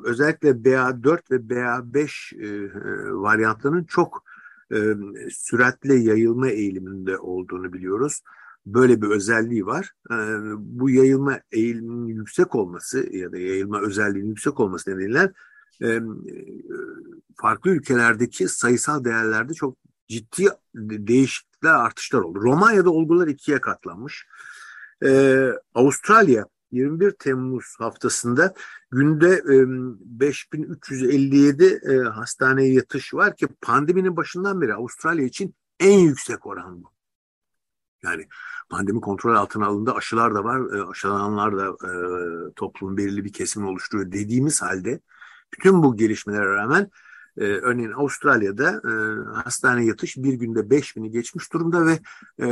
özellikle 0.04 0.48
BA4 0.48 1.30
ve 1.30 1.36
BA5 1.36 2.36
e, 2.36 2.46
e, 2.46 2.70
varyantlarının 3.12 3.84
çok 3.84 4.24
e, 4.72 4.94
süratle 5.30 5.94
yayılma 5.94 6.48
eğiliminde 6.48 7.18
olduğunu 7.18 7.72
biliyoruz. 7.72 8.22
Böyle 8.66 9.02
bir 9.02 9.06
özelliği 9.06 9.66
var. 9.66 9.90
E, 10.10 10.16
bu 10.58 10.90
yayılma 10.90 11.40
eğiliminin 11.52 12.06
yüksek 12.06 12.54
olması 12.54 13.16
ya 13.16 13.32
da 13.32 13.38
yayılma 13.38 13.80
özelliğinin 13.80 14.28
yüksek 14.28 14.60
olması 14.60 14.90
nedeniyle 14.90 15.32
e, 15.82 16.00
farklı 17.36 17.70
ülkelerdeki 17.70 18.48
sayısal 18.48 19.04
değerlerde 19.04 19.54
çok 19.54 19.76
ciddi 20.08 20.48
değişiklikler, 20.74 21.74
artışlar 21.74 22.20
oldu. 22.20 22.40
Romanya'da 22.42 22.90
olgular 22.90 23.28
ikiye 23.28 23.60
katlanmış. 23.60 24.26
Ee, 25.04 25.50
Avustralya 25.74 26.46
21 26.72 27.10
Temmuz 27.10 27.74
haftasında 27.78 28.54
günde 28.90 29.30
e, 29.30 29.64
5357 30.20 31.64
e, 31.64 31.96
hastaneye 31.96 32.72
yatış 32.72 33.14
var 33.14 33.36
ki 33.36 33.46
pandeminin 33.60 34.16
başından 34.16 34.60
beri 34.60 34.74
Avustralya 34.74 35.24
için 35.24 35.54
en 35.80 35.98
yüksek 35.98 36.46
oran 36.46 36.82
bu. 36.82 36.93
Yani 38.04 38.28
pandemi 38.68 39.00
kontrol 39.00 39.34
altına 39.34 39.66
alındı. 39.66 39.92
Aşılar 39.92 40.34
da 40.34 40.44
var. 40.44 40.78
E, 40.78 40.82
aşılananlar 40.82 41.56
da 41.56 41.66
e, 41.66 41.90
toplumun 42.56 42.96
belirli 42.96 43.24
bir 43.24 43.32
kesimini 43.32 43.70
oluşturuyor 43.70 44.12
dediğimiz 44.12 44.62
halde 44.62 45.00
bütün 45.52 45.82
bu 45.82 45.96
gelişmelere 45.96 46.54
rağmen 46.54 46.90
e, 47.38 47.44
örneğin 47.44 47.92
Avustralya'da 47.92 48.70
e, 48.70 48.92
hastane 49.42 49.84
yatış 49.84 50.16
bir 50.16 50.32
günde 50.32 50.60
5000'i 50.60 51.10
geçmiş 51.10 51.52
durumda 51.52 51.86
ve 51.86 51.98
e, 52.38 52.46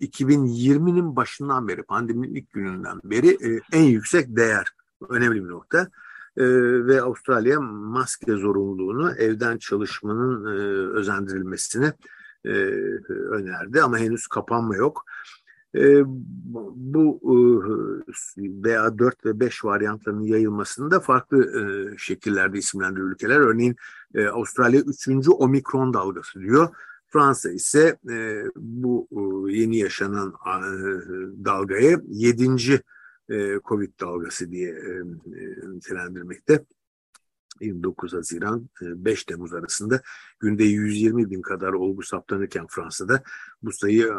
2020'nin 0.00 1.16
başından 1.16 1.68
beri, 1.68 1.82
pandeminin 1.82 2.34
ilk 2.34 2.52
gününden 2.52 3.00
beri 3.04 3.28
e, 3.28 3.60
en 3.72 3.82
yüksek 3.82 4.36
değer. 4.36 4.72
Önemli 5.08 5.44
bir 5.44 5.48
nokta. 5.48 5.88
E, 6.36 6.44
ve 6.86 7.02
Avustralya 7.02 7.60
maske 7.60 8.32
zorunluluğunu 8.32 9.12
evden 9.12 9.58
çalışmanın 9.58 10.46
e, 10.46 10.58
özendirilmesini 10.98 11.92
e, 12.44 12.50
önerdi 13.10 13.82
ama 13.82 13.98
henüz 13.98 14.26
kapanma 14.26 14.76
yok. 14.76 15.04
E, 15.74 16.02
bu 16.74 17.20
e, 17.22 18.40
BA4 18.40 19.24
ve 19.24 19.40
5 19.40 19.64
varyantlarının 19.64 20.22
yayılmasında 20.22 21.00
farklı 21.00 21.60
e, 21.60 21.94
şekillerde 21.98 22.58
isimlendiriyor 22.58 23.10
ülkeler. 23.10 23.40
Örneğin 23.40 23.76
e, 24.14 24.26
Avustralya 24.26 24.80
3. 24.80 25.08
omikron 25.28 25.94
dalgası 25.94 26.40
diyor. 26.40 26.68
Fransa 27.08 27.50
ise 27.50 27.98
e, 28.10 28.44
bu 28.56 29.08
e, 29.12 29.52
yeni 29.52 29.78
yaşanan 29.78 30.34
e, 30.46 30.60
dalgayı 31.44 32.00
7. 32.08 32.82
E, 33.28 33.60
Covid 33.64 34.00
dalgası 34.00 34.50
diye 34.50 34.70
e, 34.70 34.90
e. 36.48 36.64
29 37.60 38.12
Haziran 38.12 38.68
5 38.80 39.22
e, 39.22 39.26
Temmuz 39.26 39.54
arasında 39.54 40.02
günde 40.40 40.64
120 40.64 41.30
bin 41.30 41.42
kadar 41.42 41.72
olgu 41.72 42.02
saptanırken 42.02 42.66
Fransa'da 42.70 43.22
bu 43.62 43.72
sayı 43.72 44.14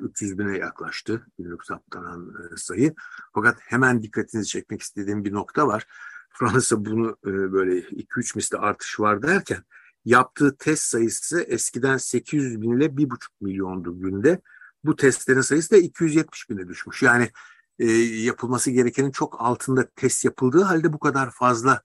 300 0.00 0.32
e, 0.32 0.38
bine 0.38 0.58
yaklaştı 0.58 1.26
günlük 1.38 1.64
saptanan 1.64 2.34
e, 2.52 2.56
sayı. 2.56 2.94
Fakat 3.34 3.58
hemen 3.60 4.02
dikkatinizi 4.02 4.48
çekmek 4.48 4.82
istediğim 4.82 5.24
bir 5.24 5.32
nokta 5.32 5.66
var. 5.66 5.86
Fransa 6.30 6.84
bunu 6.84 7.16
böyle 7.24 7.80
2-3 7.80 8.36
misli 8.36 8.58
artış 8.58 9.00
var 9.00 9.22
derken 9.22 9.64
yaptığı 10.04 10.56
test 10.56 10.82
sayısı 10.82 11.40
eskiden 11.40 11.96
800 11.96 12.62
bin 12.62 12.72
ile 12.72 12.84
1,5 12.86 13.16
milyondu 13.40 14.00
günde. 14.00 14.40
Bu 14.84 14.96
testlerin 14.96 15.40
sayısı 15.40 15.70
da 15.70 15.76
270 15.76 16.50
bine 16.50 16.68
düşmüş. 16.68 17.02
Yani 17.02 17.30
e, 17.78 17.86
yapılması 18.02 18.70
gerekenin 18.70 19.10
çok 19.10 19.40
altında 19.40 19.88
test 19.96 20.24
yapıldığı 20.24 20.62
halde 20.62 20.92
bu 20.92 20.98
kadar 20.98 21.30
fazla 21.30 21.82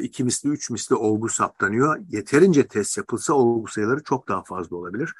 iki 0.00 0.24
misli, 0.24 0.50
üç 0.50 0.70
misli 0.70 0.96
olgu 0.96 1.28
saptanıyor. 1.28 1.98
Yeterince 2.08 2.66
test 2.66 2.98
yapılsa 2.98 3.34
olgu 3.34 3.68
sayıları 3.68 4.02
çok 4.02 4.28
daha 4.28 4.42
fazla 4.42 4.76
olabilir. 4.76 5.14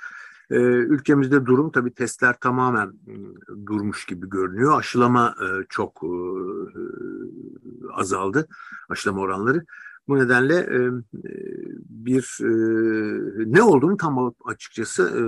E, 0.51 0.57
ülkemizde 0.57 1.47
durum 1.47 1.71
tabii 1.71 1.95
testler 1.95 2.41
tamamen 2.41 2.87
ıı, 2.87 3.67
durmuş 3.67 4.05
gibi 4.05 4.29
görünüyor. 4.29 4.79
Aşılama 4.79 5.35
e, 5.41 5.47
çok 5.69 6.03
azaldı, 7.93 8.49
aşılama 8.89 9.21
oranları. 9.21 9.65
Bu 10.09 10.19
nedenle 10.19 10.57
e, 10.57 10.79
bir 11.89 12.39
e, 12.41 12.53
ne 13.53 13.63
olduğunu 13.63 13.97
tam 13.97 14.35
açıkçası 14.45 15.03
e, 15.03 15.23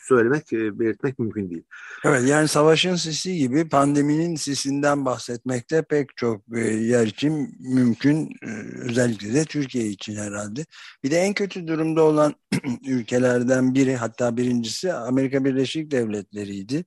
söylemek, 0.00 0.52
e, 0.52 0.78
belirtmek 0.78 1.18
mümkün 1.18 1.50
değil. 1.50 1.64
Evet 2.04 2.28
yani 2.28 2.48
savaşın 2.48 2.94
sisi 2.94 3.36
gibi 3.36 3.68
pandeminin 3.68 4.36
sisinden 4.36 5.04
bahsetmekte 5.04 5.82
pek 5.82 6.16
çok 6.16 6.42
e, 6.56 6.60
yer 6.60 7.06
için 7.06 7.56
mümkün. 7.60 8.30
E, 8.42 8.48
özellikle 8.80 9.34
de 9.34 9.44
Türkiye 9.44 9.86
için 9.86 10.16
herhalde. 10.16 10.64
Bir 11.04 11.10
de 11.10 11.16
en 11.16 11.34
kötü 11.34 11.66
durumda 11.66 12.02
olan 12.02 12.34
ülkelerden 12.86 13.74
biri 13.74 13.96
hatta 13.96 14.36
birincisi 14.36 14.92
Amerika 14.92 15.44
Birleşik 15.44 15.90
Devletleri'ydi. 15.90 16.84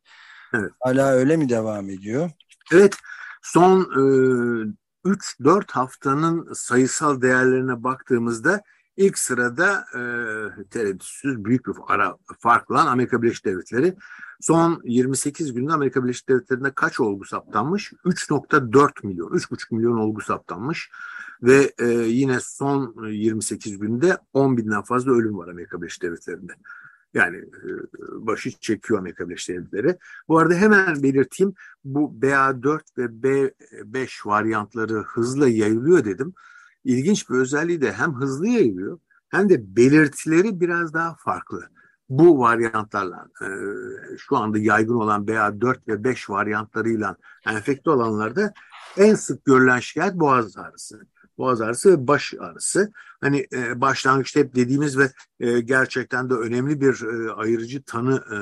Evet. 0.53 0.71
Hala 0.79 1.11
öyle 1.11 1.37
mi 1.37 1.49
devam 1.49 1.89
ediyor? 1.89 2.31
Evet. 2.73 2.95
Son 3.41 3.81
e, 3.81 4.01
3-4 5.07 5.71
haftanın 5.71 6.53
sayısal 6.53 7.21
değerlerine 7.21 7.83
baktığımızda 7.83 8.61
ilk 8.97 9.17
sırada 9.17 9.85
e, 9.93 10.01
tereddütsüz 10.69 11.45
büyük 11.45 11.67
bir 11.67 11.73
ara 11.87 12.17
farkla 12.39 12.89
Amerika 12.89 13.21
Birleşik 13.21 13.45
Devletleri. 13.45 13.95
Son 14.41 14.81
28 14.83 15.53
günde 15.53 15.73
Amerika 15.73 16.03
Birleşik 16.03 16.29
Devletleri'nde 16.29 16.71
kaç 16.71 16.99
olgu 16.99 17.25
saptanmış? 17.25 17.93
3.4 18.05 19.07
milyon, 19.07 19.29
3.5 19.29 19.75
milyon 19.75 19.97
olgu 19.97 20.21
saptanmış. 20.21 20.89
Ve 21.41 21.73
e, 21.79 21.85
yine 21.87 22.39
son 22.39 23.07
28 23.07 23.77
günde 23.77 24.17
10 24.33 24.57
binden 24.57 24.81
fazla 24.81 25.11
ölüm 25.11 25.37
var 25.37 25.47
Amerika 25.47 25.81
Birleşik 25.81 26.03
Devletleri'nde. 26.03 26.53
Yani 27.17 27.37
e, 27.37 27.69
başı 28.27 28.51
çekiyor 28.51 28.99
Amerika 28.99 29.29
Birleşik 29.29 29.55
Devletleri. 29.55 29.97
Bu 30.27 30.39
arada 30.39 30.53
hemen 30.53 31.03
belirteyim 31.03 31.53
bu 31.83 32.13
BA4 32.21 32.81
ve 32.97 33.05
B5 33.05 34.27
varyantları 34.27 34.93
hızla 34.93 35.47
yayılıyor 35.47 36.05
dedim. 36.05 36.33
İlginç 36.83 37.29
bir 37.29 37.35
özelliği 37.35 37.81
de 37.81 37.93
hem 37.93 38.13
hızlı 38.15 38.47
yayılıyor 38.47 38.99
hem 39.29 39.49
de 39.49 39.75
belirtileri 39.75 40.59
biraz 40.59 40.93
daha 40.93 41.15
farklı. 41.15 41.69
Bu 42.09 42.39
varyantlarla 42.39 43.27
e, 43.41 43.47
şu 44.17 44.37
anda 44.37 44.57
yaygın 44.57 44.95
olan 44.95 45.25
BA4 45.25 45.87
ve 45.87 46.03
5 46.03 46.29
varyantlarıyla 46.29 47.15
enfekte 47.47 47.89
olanlarda 47.89 48.53
en 48.97 49.15
sık 49.15 49.45
görülen 49.45 49.79
şikayet 49.79 50.15
boğaz 50.15 50.57
ağrısı 50.57 51.07
boğaz 51.37 51.61
ağrısı 51.61 51.91
ve 51.91 52.07
baş 52.07 52.33
ağrısı. 52.39 52.91
Hani 53.21 53.47
e, 53.53 53.81
başlangıçta 53.81 54.39
hep 54.39 54.55
dediğimiz 54.55 54.97
ve 54.97 55.11
e, 55.39 55.59
gerçekten 55.59 56.29
de 56.29 56.33
önemli 56.33 56.81
bir 56.81 57.01
e, 57.03 57.31
ayırıcı 57.31 57.83
tanı 57.83 58.23
e, 58.31 58.37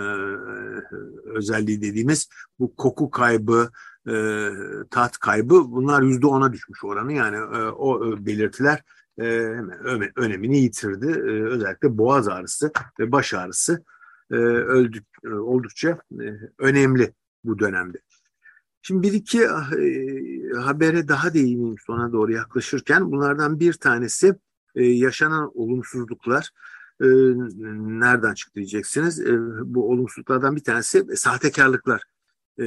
özelliği 1.29 1.81
dediğimiz 1.81 2.29
bu 2.59 2.75
koku 2.75 3.09
kaybı, 3.09 3.69
e, 4.09 4.49
tat 4.91 5.17
kaybı 5.17 5.71
bunlar 5.71 6.01
yüzde 6.01 6.27
ona 6.27 6.53
düşmüş 6.53 6.83
oranı 6.83 7.13
yani 7.13 7.37
e, 7.37 7.69
o 7.69 8.13
e, 8.13 8.25
belirtiler 8.25 8.83
e, 9.19 9.23
önemini 10.15 10.57
yitirdi. 10.57 11.07
E, 11.07 11.43
özellikle 11.43 11.97
boğaz 11.97 12.27
ağrısı 12.27 12.71
ve 12.99 13.11
baş 13.11 13.33
ağrısı 13.33 13.83
e, 14.31 14.35
öldük, 14.35 15.05
e, 15.25 15.29
oldukça 15.29 15.99
e, 16.21 16.25
önemli 16.59 17.13
bu 17.43 17.59
dönemde. 17.59 17.97
Şimdi 18.87 19.07
bir 19.07 19.13
iki 19.13 19.41
e, 19.43 19.47
habere 20.57 21.07
daha 21.07 21.33
değineyim 21.33 21.75
sona 21.85 22.11
doğru 22.11 22.31
yaklaşırken. 22.31 23.11
Bunlardan 23.11 23.59
bir 23.59 23.73
tanesi 23.73 24.35
e, 24.75 24.83
yaşanan 24.85 25.51
olumsuzluklar. 25.55 26.49
E, 27.01 27.05
nereden 27.99 28.33
çıktı 28.33 28.55
diyeceksiniz. 28.55 29.19
E, 29.19 29.37
bu 29.65 29.91
olumsuzluklardan 29.91 30.55
bir 30.55 30.63
tanesi 30.63 31.05
e, 31.11 31.15
sahtekarlıklar. 31.15 32.03
E, 32.59 32.63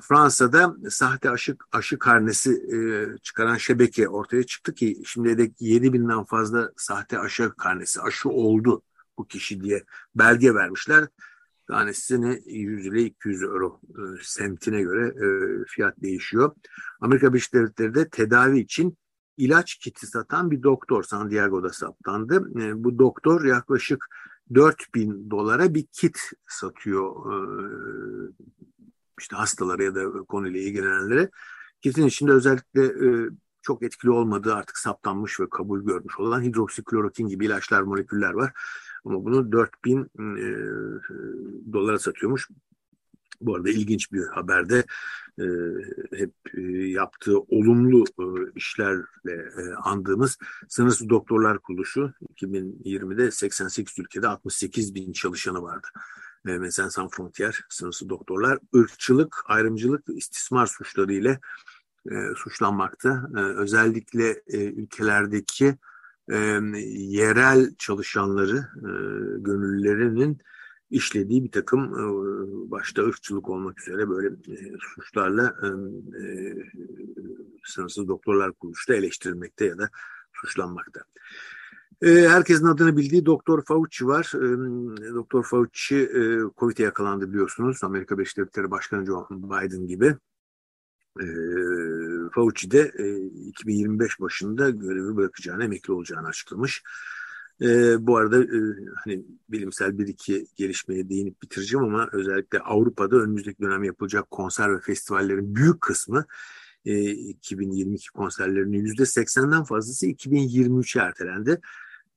Fransa'da 0.00 0.76
sahte 0.90 1.30
aşı, 1.30 1.56
aşı 1.72 1.98
karnesi 1.98 2.50
e, 2.52 2.78
çıkaran 3.22 3.56
şebeke 3.56 4.08
ortaya 4.08 4.42
çıktı 4.42 4.74
ki 4.74 5.02
şimdi 5.04 5.38
de 5.38 5.50
7 5.60 5.92
binden 5.92 6.24
fazla 6.24 6.72
sahte 6.76 7.18
aşı 7.18 7.52
karnesi 7.58 8.00
aşı 8.00 8.28
oldu 8.28 8.82
bu 9.18 9.26
kişi 9.26 9.60
diye 9.60 9.84
belge 10.14 10.54
vermişler. 10.54 11.08
Tanesini 11.68 12.42
100 12.46 12.86
ile 12.86 13.02
200 13.02 13.42
euro 13.42 13.80
e, 13.88 14.00
semtine 14.22 14.82
göre 14.82 15.06
e, 15.06 15.28
fiyat 15.66 16.02
değişiyor. 16.02 16.54
Amerika 17.00 17.32
Birleşik 17.32 17.54
Devletleri 17.54 17.94
de 17.94 18.08
tedavi 18.08 18.58
için 18.58 18.98
ilaç 19.36 19.74
kiti 19.74 20.06
satan 20.06 20.50
bir 20.50 20.62
doktor 20.62 21.02
San 21.02 21.30
Diego'da 21.30 21.70
saptandı. 21.70 22.50
E, 22.60 22.84
bu 22.84 22.98
doktor 22.98 23.44
yaklaşık 23.44 24.06
4000 24.54 25.30
dolara 25.30 25.74
bir 25.74 25.86
kit 25.92 26.18
satıyor 26.48 27.14
işte 29.20 29.36
hastalara 29.36 29.82
ya 29.82 29.94
da 29.94 30.22
konuyla 30.28 30.60
ilgilenenlere. 30.60 31.30
Kitin 31.80 32.06
içinde 32.06 32.32
özellikle 32.32 32.92
çok 33.64 33.82
etkili 33.82 34.10
olmadığı 34.10 34.54
artık 34.54 34.78
saptanmış 34.78 35.40
ve 35.40 35.48
kabul 35.50 35.84
görmüş 35.84 36.18
olan 36.18 36.42
hidroksiklorokin 36.42 37.28
gibi 37.28 37.46
ilaçlar, 37.46 37.82
moleküller 37.82 38.32
var. 38.32 38.52
Ama 39.04 39.24
bunu 39.24 39.52
4000 39.52 40.02
e, 40.02 40.06
dolara 41.72 41.98
satıyormuş. 41.98 42.48
Bu 43.40 43.56
arada 43.56 43.70
ilginç 43.70 44.12
bir 44.12 44.26
haberde 44.26 44.84
e, 45.38 45.44
hep 46.16 46.32
e, 46.54 46.60
yaptığı 46.88 47.38
olumlu 47.38 48.04
e, 48.04 48.24
işlerle 48.54 49.04
e, 49.58 49.74
andığımız 49.82 50.38
Sınırsız 50.68 51.08
Doktorlar 51.08 51.58
Kuruluşu 51.58 52.12
2020'de 52.34 53.30
88 53.30 53.98
ülkede 53.98 54.28
68 54.28 54.94
bin 54.94 55.12
çalışanı 55.12 55.62
vardı. 55.62 55.88
E, 56.46 56.50
Médecins 56.50 56.90
Sans 56.90 57.12
Frontières, 57.12 57.60
Sınırsız 57.68 58.08
Doktorlar, 58.08 58.58
ırkçılık, 58.76 59.44
ayrımcılık 59.46 60.04
istismar 60.08 60.66
suçları 60.66 61.12
ile 61.12 61.40
e, 62.10 62.14
suçlanmakta. 62.36 63.28
E, 63.36 63.40
özellikle 63.40 64.42
e, 64.46 64.64
ülkelerdeki 64.64 65.76
e, 66.30 66.36
yerel 66.94 67.74
çalışanları, 67.78 68.56
e, 68.76 68.90
gönüllülerinin 69.38 70.38
işlediği 70.90 71.44
bir 71.44 71.50
takım 71.50 71.80
e, 71.80 72.04
başta 72.70 73.02
ırkçılık 73.02 73.48
olmak 73.48 73.80
üzere 73.80 74.08
böyle 74.08 74.28
e, 74.28 74.56
suçlarla 74.80 75.56
e, 75.62 75.66
e, 76.22 76.54
sınırsız 77.64 78.08
doktorlar 78.08 78.52
kuruluşta 78.52 78.94
eleştirilmekte 78.94 79.64
ya 79.64 79.78
da 79.78 79.90
suçlanmakta. 80.32 81.00
E, 82.02 82.08
herkesin 82.08 82.66
adını 82.66 82.96
bildiği 82.96 83.26
Doktor 83.26 83.64
Fauci 83.64 84.06
var. 84.06 84.32
E, 84.34 85.14
Doktor 85.14 85.44
Fauci 85.44 85.96
e, 85.96 86.20
Covid'e 86.58 86.82
yakalandı 86.82 87.32
biliyorsunuz. 87.32 87.84
Amerika 87.84 88.18
Birleşik 88.18 88.36
Devletleri 88.36 88.70
Başkanı 88.70 89.06
Joe 89.06 89.26
Biden 89.30 89.86
gibi. 89.86 90.16
Fauci 92.30 92.70
de 92.70 92.92
e, 92.98 93.16
2025 93.46 94.20
başında 94.20 94.70
görevi 94.70 95.16
bırakacağını, 95.16 95.64
emekli 95.64 95.92
olacağını 95.92 96.28
açıklamış. 96.28 96.82
E, 97.62 97.66
bu 98.06 98.16
arada 98.16 98.42
e, 98.42 98.58
hani 99.04 99.24
bilimsel 99.48 99.98
bir 99.98 100.06
iki 100.06 100.46
gelişmeye 100.56 101.08
değinip 101.08 101.42
bitireceğim 101.42 101.84
ama 101.84 102.08
özellikle 102.12 102.58
Avrupa'da 102.58 103.16
önümüzdeki 103.16 103.62
dönem 103.62 103.84
yapılacak 103.84 104.30
konser 104.30 104.76
ve 104.76 104.80
festivallerin 104.80 105.54
büyük 105.54 105.80
kısmı 105.80 106.26
e, 106.84 107.10
2022 107.10 108.10
konserlerinin 108.10 108.86
%80'den 108.86 109.64
fazlası 109.64 110.06
2023'e 110.06 111.02
ertelendi. 111.02 111.60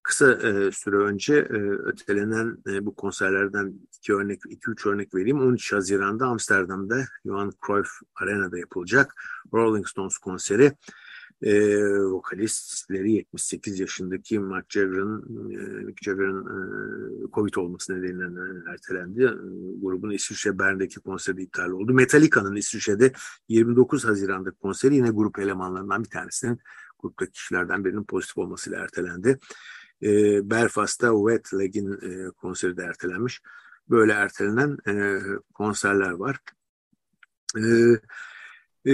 Kısa 0.08 0.32
e, 0.32 0.72
süre 0.72 0.96
önce 0.96 1.34
e, 1.36 1.58
ötelenen 1.70 2.58
e, 2.68 2.86
bu 2.86 2.96
konserlerden 2.96 3.74
iki 3.98 4.14
örnek, 4.14 4.42
iki 4.50 4.72
üç 4.72 4.86
örnek 4.86 5.16
vereyim. 5.16 5.40
13 5.40 5.74
Haziran'da 5.74 6.26
Amsterdam'da 6.26 7.06
Johan 7.26 7.52
Cruyff 7.68 7.90
Arena'da 8.16 8.58
yapılacak 8.58 9.14
Rolling 9.54 9.88
Stones 9.88 10.17
konseri. 10.17 10.72
E, 11.41 11.80
vokalistleri 11.88 13.12
78 13.12 13.80
yaşındaki 13.80 14.39
Mark 14.39 14.65
Jagger'ın 14.70 15.22
e, 15.52 15.84
Mick 15.84 16.04
Jagger'ın 16.04 16.46
e, 16.46 17.32
Covid 17.32 17.54
olması 17.56 17.93
nedeniyle 17.93 18.72
ertelendi. 18.72 19.24
E, 19.24 19.32
grubun 19.82 20.10
İsviçre 20.10 20.60
Bern'deki 20.60 21.00
konseri 21.00 21.43
iptal 21.43 21.70
oldu. 21.70 21.93
Metallica'nın 21.93 22.56
İsviçre'de 22.56 23.12
29 23.50 24.06
Haziran'da 24.06 24.52
konseri 24.52 24.96
yine 24.96 25.10
grup 25.10 25.39
elemanlarından 25.39 26.04
bir 26.04 26.10
tanesinin 26.10 26.60
gruptaki 27.00 27.32
kişilerden 27.32 27.86
birinin 27.86 28.04
pozitif 28.04 28.38
olmasıyla 28.38 28.80
ertelendi. 28.80 29.39
E, 30.04 30.10
Belfast'ta 30.50 31.12
Wet 31.14 31.54
Leg'in 31.54 31.92
e, 31.92 32.32
konseri 32.32 32.78
de 32.78 32.84
ertelenmiş. 32.84 33.42
Böyle 33.90 34.14
ertelenen 34.14 34.78
e, 34.88 35.22
konserler 35.54 36.12
var. 36.12 36.40
E, 37.58 37.62
e, 38.86 38.94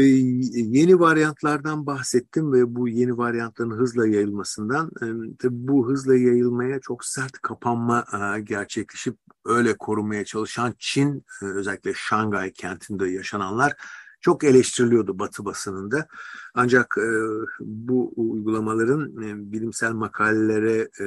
yeni 0.54 1.00
varyantlardan 1.00 1.86
bahsettim 1.86 2.54
ve 2.54 2.76
bu 2.76 2.88
yeni 2.88 3.18
varyantların 3.18 3.72
hızla 3.72 4.08
yayılmasından 4.08 4.92
e, 5.02 5.06
tabii 5.40 5.68
bu 5.68 5.88
hızla 5.88 6.16
yayılmaya 6.16 6.80
çok 6.80 7.06
sert 7.06 7.32
kapanma 7.32 8.06
e, 8.14 8.42
gerçekleşip 8.42 9.18
öyle 9.46 9.78
korumaya 9.78 10.26
çalışan 10.26 10.76
Çin 10.80 11.26
e, 11.42 11.46
özellikle 11.46 11.94
Şangay 11.96 12.52
kentinde 12.52 13.08
yaşananlar 13.10 13.74
çok 14.24 14.44
eleştiriliyordu 14.44 15.20
Batı 15.20 15.46
basınında. 15.46 16.08
Ancak 16.54 16.96
e, 16.98 17.08
bu 17.60 18.14
uygulamaların 18.16 19.24
e, 19.24 19.52
bilimsel 19.52 19.92
makalelere 19.92 20.90
e, 21.00 21.06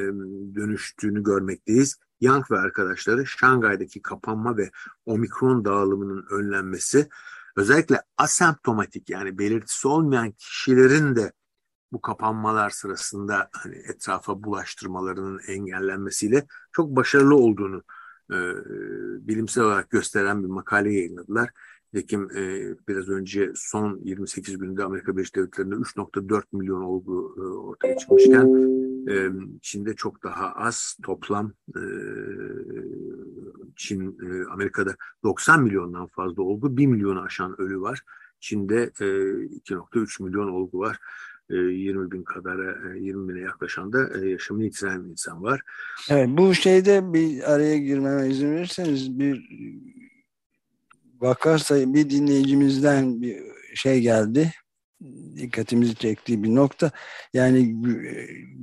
dönüştüğünü 0.54 1.22
görmekteyiz. 1.22 1.96
Yang 2.20 2.50
ve 2.50 2.58
arkadaşları 2.58 3.26
Şangay'daki 3.26 4.02
kapanma 4.02 4.56
ve 4.56 4.70
omikron 5.06 5.64
dağılımının 5.64 6.26
önlenmesi 6.30 7.08
özellikle 7.56 8.02
asemptomatik 8.18 9.10
yani 9.10 9.38
belirtisi 9.38 9.88
olmayan 9.88 10.30
kişilerin 10.30 11.16
de 11.16 11.32
bu 11.92 12.00
kapanmalar 12.00 12.70
sırasında 12.70 13.48
hani 13.52 13.76
etrafa 13.76 14.42
bulaştırmalarının 14.42 15.40
engellenmesiyle 15.48 16.46
çok 16.72 16.96
başarılı 16.96 17.34
olduğunu 17.34 17.82
e, 18.30 18.36
bilimsel 19.28 19.64
olarak 19.64 19.90
gösteren 19.90 20.42
bir 20.42 20.48
makale 20.48 20.92
yayınladılar. 20.92 21.50
Nitekim 21.92 22.28
e, 22.36 22.74
biraz 22.88 23.08
önce 23.08 23.52
son 23.54 24.00
28 24.04 24.58
günde 24.58 24.84
Amerika 24.84 25.16
Birleşik 25.16 25.36
Devletleri'nde 25.36 25.74
3.4 25.74 26.42
milyon 26.52 26.82
olgu 26.82 27.34
e, 27.38 27.40
ortaya 27.40 27.96
çıkmışken 27.96 28.46
e, 29.10 29.30
Çin'de 29.62 29.94
çok 29.94 30.22
daha 30.22 30.52
az 30.52 30.96
toplam 31.02 31.52
e, 31.68 31.82
Çin 33.76 34.18
e, 34.22 34.44
Amerika'da 34.52 34.96
90 35.24 35.62
milyondan 35.62 36.06
fazla 36.06 36.42
olgu 36.42 36.76
1 36.76 36.86
milyonu 36.86 37.20
aşan 37.20 37.60
ölü 37.60 37.80
var. 37.80 38.02
Çin'de 38.40 38.82
e, 39.00 39.04
2.3 39.04 40.22
milyon 40.22 40.48
olgu 40.48 40.78
var. 40.78 40.98
20 41.50 42.06
e, 42.06 42.10
bin 42.10 42.22
kadar, 42.22 42.58
20 42.94 43.24
e, 43.24 43.34
bine 43.34 43.40
yaklaşan 43.40 43.92
da 43.92 44.18
e, 44.18 44.28
yaşamını 44.28 44.64
yitiren 44.64 45.00
insan 45.00 45.42
var. 45.42 45.60
Evet, 46.10 46.28
bu 46.28 46.54
şeyde 46.54 47.12
bir 47.12 47.52
araya 47.54 47.78
girmeme 47.78 48.28
izin 48.28 48.50
verirseniz 48.50 49.18
bir 49.18 49.48
vaka 51.26 51.58
sayı 51.58 51.94
bir 51.94 52.10
dinleyicimizden 52.10 53.22
bir 53.22 53.42
şey 53.74 54.00
geldi. 54.00 54.52
Dikkatimizi 55.36 55.94
çektiği 55.94 56.42
bir 56.42 56.54
nokta. 56.54 56.90
Yani 57.34 57.76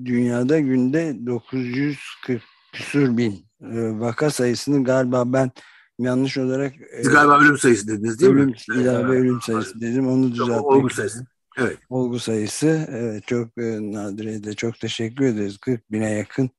dünyada 0.06 0.60
günde 0.60 1.26
940 1.26 2.42
küsur 2.74 3.18
bin 3.18 3.32
e, 3.62 4.00
vaka 4.00 4.30
sayısını 4.30 4.84
galiba 4.84 5.34
ben 5.34 5.52
yanlış 6.00 6.38
olarak 6.38 6.74
Siz 6.96 7.10
galiba 7.10 7.40
ölüm 7.40 7.58
sayısı 7.58 7.88
dediniz 7.88 8.20
değil 8.20 8.32
ölüm, 8.32 8.50
mi? 8.50 8.56
İlave 8.76 9.12
ölüm 9.12 9.42
sayısı 9.42 9.82
dedim. 9.82 10.08
Onu 10.08 10.32
düzeltmek. 10.32 10.66
Olgu 10.66 10.90
sayısı. 10.90 11.26
Evet. 11.58 11.78
Olgu 11.90 12.20
sayısı. 12.20 12.88
Evet, 12.92 13.28
çok 13.28 13.48
e, 13.58 13.92
Nadire'ye 13.94 14.44
de 14.44 14.54
çok 14.54 14.80
teşekkür 14.80 15.26
ederiz. 15.26 15.58
40 15.58 15.92
bine 15.92 16.12
yakın 16.12 16.50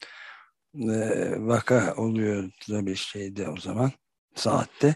e, 0.74 1.34
vaka 1.38 1.94
oluyor 1.96 2.50
tabii 2.68 2.96
şeyde 2.96 3.48
o 3.48 3.56
zaman 3.56 3.92
saatte 4.34 4.94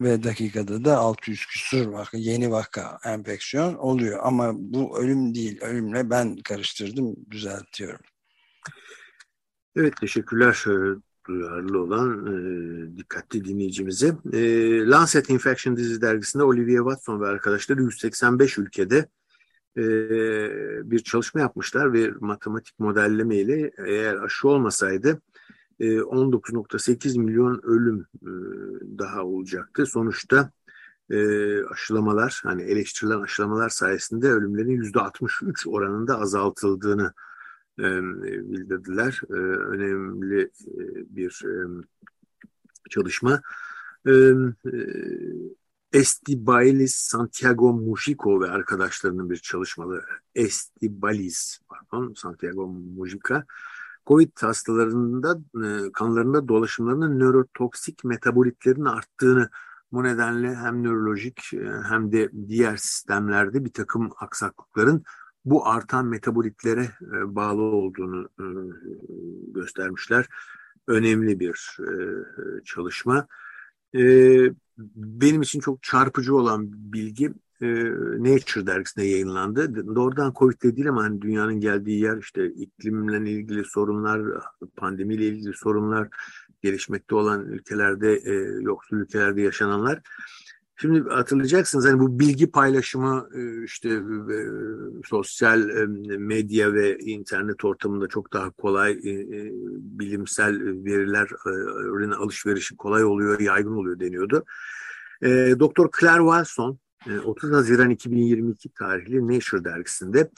ve 0.00 0.22
dakikada 0.22 0.84
da 0.84 0.98
600 0.98 1.46
küsur 1.46 1.86
vaka, 1.86 2.16
yeni 2.16 2.50
vaka, 2.50 2.98
enfeksiyon 3.04 3.74
oluyor. 3.74 4.18
Ama 4.22 4.52
bu 4.56 4.98
ölüm 4.98 5.34
değil, 5.34 5.60
ölümle 5.60 6.10
ben 6.10 6.36
karıştırdım, 6.36 7.16
düzeltiyorum. 7.30 8.04
Evet, 9.76 9.96
teşekkürler 9.96 10.64
duyarlı 11.26 11.82
olan 11.82 12.26
e, 12.26 12.96
dikkatli 12.96 13.44
dinleyicimize. 13.44 14.16
E, 14.32 14.40
Lancet 14.86 15.30
Infection 15.30 15.76
Disease 15.76 16.00
dergisinde 16.00 16.42
Olivia 16.42 16.82
Watson 16.82 17.20
ve 17.20 17.26
arkadaşları 17.26 17.82
185 17.82 18.58
ülkede 18.58 19.08
e, 19.76 19.82
bir 20.90 20.98
çalışma 20.98 21.40
yapmışlar 21.40 21.92
ve 21.92 22.10
matematik 22.20 22.78
modelleme 22.78 23.36
ile 23.36 23.70
eğer 23.86 24.16
aşı 24.16 24.48
olmasaydı 24.48 25.20
19.8 25.86 27.16
e, 27.16 27.18
milyon 27.18 27.60
ölüm 27.62 28.06
e, 28.22 28.30
daha 28.98 29.24
olacaktı. 29.24 29.86
Sonuçta 29.86 30.50
e, 31.10 31.18
aşılamalar 31.64 32.40
hani 32.44 32.62
eleştirilen 32.62 33.20
aşılamalar 33.20 33.68
sayesinde 33.68 34.28
ölümlerin 34.28 34.70
yüzde 34.70 35.00
63 35.00 35.66
oranında 35.66 36.20
azaltıldığını 36.20 37.12
bildirdiler. 37.78 39.20
Önemli 39.68 40.50
bir 41.16 41.42
çalışma. 42.90 43.42
E, 44.06 44.10
e, 44.10 44.34
Estibailis 45.92 46.94
Santiago 46.94 47.72
Mujico 47.72 48.40
ve 48.40 48.50
arkadaşlarının 48.50 49.30
bir 49.30 49.36
çalışmaları. 49.36 50.04
Estibaliz, 50.34 51.60
pardon, 51.68 52.14
Santiago 52.16 52.66
Mujica. 52.66 53.46
Covid 54.06 54.30
hastalarında 54.40 55.40
e, 55.54 55.92
kanlarında 55.92 56.48
dolaşımlarının 56.48 57.18
nörotoksik 57.18 58.04
metabolitlerin 58.04 58.84
arttığını 58.84 59.50
bu 59.92 60.04
nedenle 60.04 60.54
hem 60.54 60.82
nörolojik 60.82 61.54
e, 61.54 61.70
hem 61.88 62.12
de 62.12 62.30
diğer 62.48 62.76
sistemlerde 62.76 63.64
bir 63.64 63.72
takım 63.72 64.10
aksaklıkların 64.18 65.02
bu 65.44 65.66
artan 65.66 66.06
metabolitlere 66.06 66.82
e, 66.82 67.34
bağlı 67.34 67.62
olduğunu 67.62 68.28
göstermişler. 69.54 70.26
Önemli 70.86 71.40
bir 71.40 71.76
çalışma. 72.64 73.26
Benim 74.96 75.42
için 75.42 75.60
çok 75.60 75.82
çarpıcı 75.82 76.36
olan 76.36 76.72
bilgi 76.72 77.32
e, 77.62 77.66
Nature 78.18 78.66
dergisinde 78.66 79.06
yayınlandı. 79.06 79.86
Doğrudan 79.96 80.32
Covid 80.38 80.62
değil 80.62 80.88
ama 80.88 81.04
hani 81.04 81.22
dünyanın 81.22 81.60
geldiği 81.60 82.00
yer 82.00 82.18
işte 82.18 82.46
iklimle 82.46 83.30
ilgili 83.30 83.64
sorunlar, 83.64 84.22
pandemiyle 84.76 85.26
ilgili 85.26 85.52
sorunlar, 85.54 86.08
gelişmekte 86.62 87.14
olan 87.14 87.46
ülkelerde, 87.46 88.14
e, 88.24 88.32
yoksul 88.62 88.96
ülkelerde 88.96 89.42
yaşananlar. 89.42 90.00
Şimdi 90.82 91.08
hatırlayacaksınız 91.08 91.86
hani 91.86 92.00
bu 92.00 92.18
bilgi 92.18 92.50
paylaşımı 92.50 93.28
e, 93.34 93.64
işte 93.64 93.88
e, 93.88 94.38
sosyal 95.04 95.68
e, 95.70 95.86
medya 96.16 96.72
ve 96.74 96.98
internet 96.98 97.64
ortamında 97.64 98.08
çok 98.08 98.32
daha 98.32 98.50
kolay 98.50 98.98
bilimsel 99.74 100.60
verilerin 100.60 102.10
alışverişi 102.10 102.76
kolay 102.76 103.04
oluyor, 103.04 103.40
yaygın 103.40 103.72
oluyor 103.72 104.00
deniyordu. 104.00 104.44
Doktor 105.60 105.88
Claire 106.00 106.22
Wilson 106.22 106.78
30 107.24 107.52
Haziran 107.52 107.90
2022 107.90 108.68
tarihli 108.74 109.28
Nature 109.28 109.64
dergisinde 109.64 110.30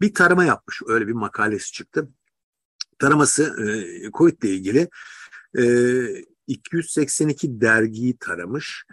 bir 0.00 0.14
tarama 0.14 0.44
yapmış. 0.44 0.80
Öyle 0.86 1.08
bir 1.08 1.12
makalesi 1.12 1.72
çıktı. 1.72 2.08
Taraması 2.98 3.56
COVID 4.12 4.42
ile 4.42 4.50
ilgili 4.50 4.88
282 6.46 7.60
dergiyi 7.60 8.16
taramış 8.16 8.84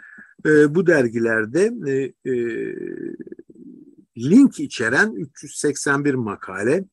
e, 0.45 0.75
bu 0.75 0.87
dergilerde 0.87 1.73
e, 1.87 1.93
e, 2.31 2.35
link 4.17 4.59
içeren 4.59 5.11
381 5.11 6.13
makale 6.13 6.85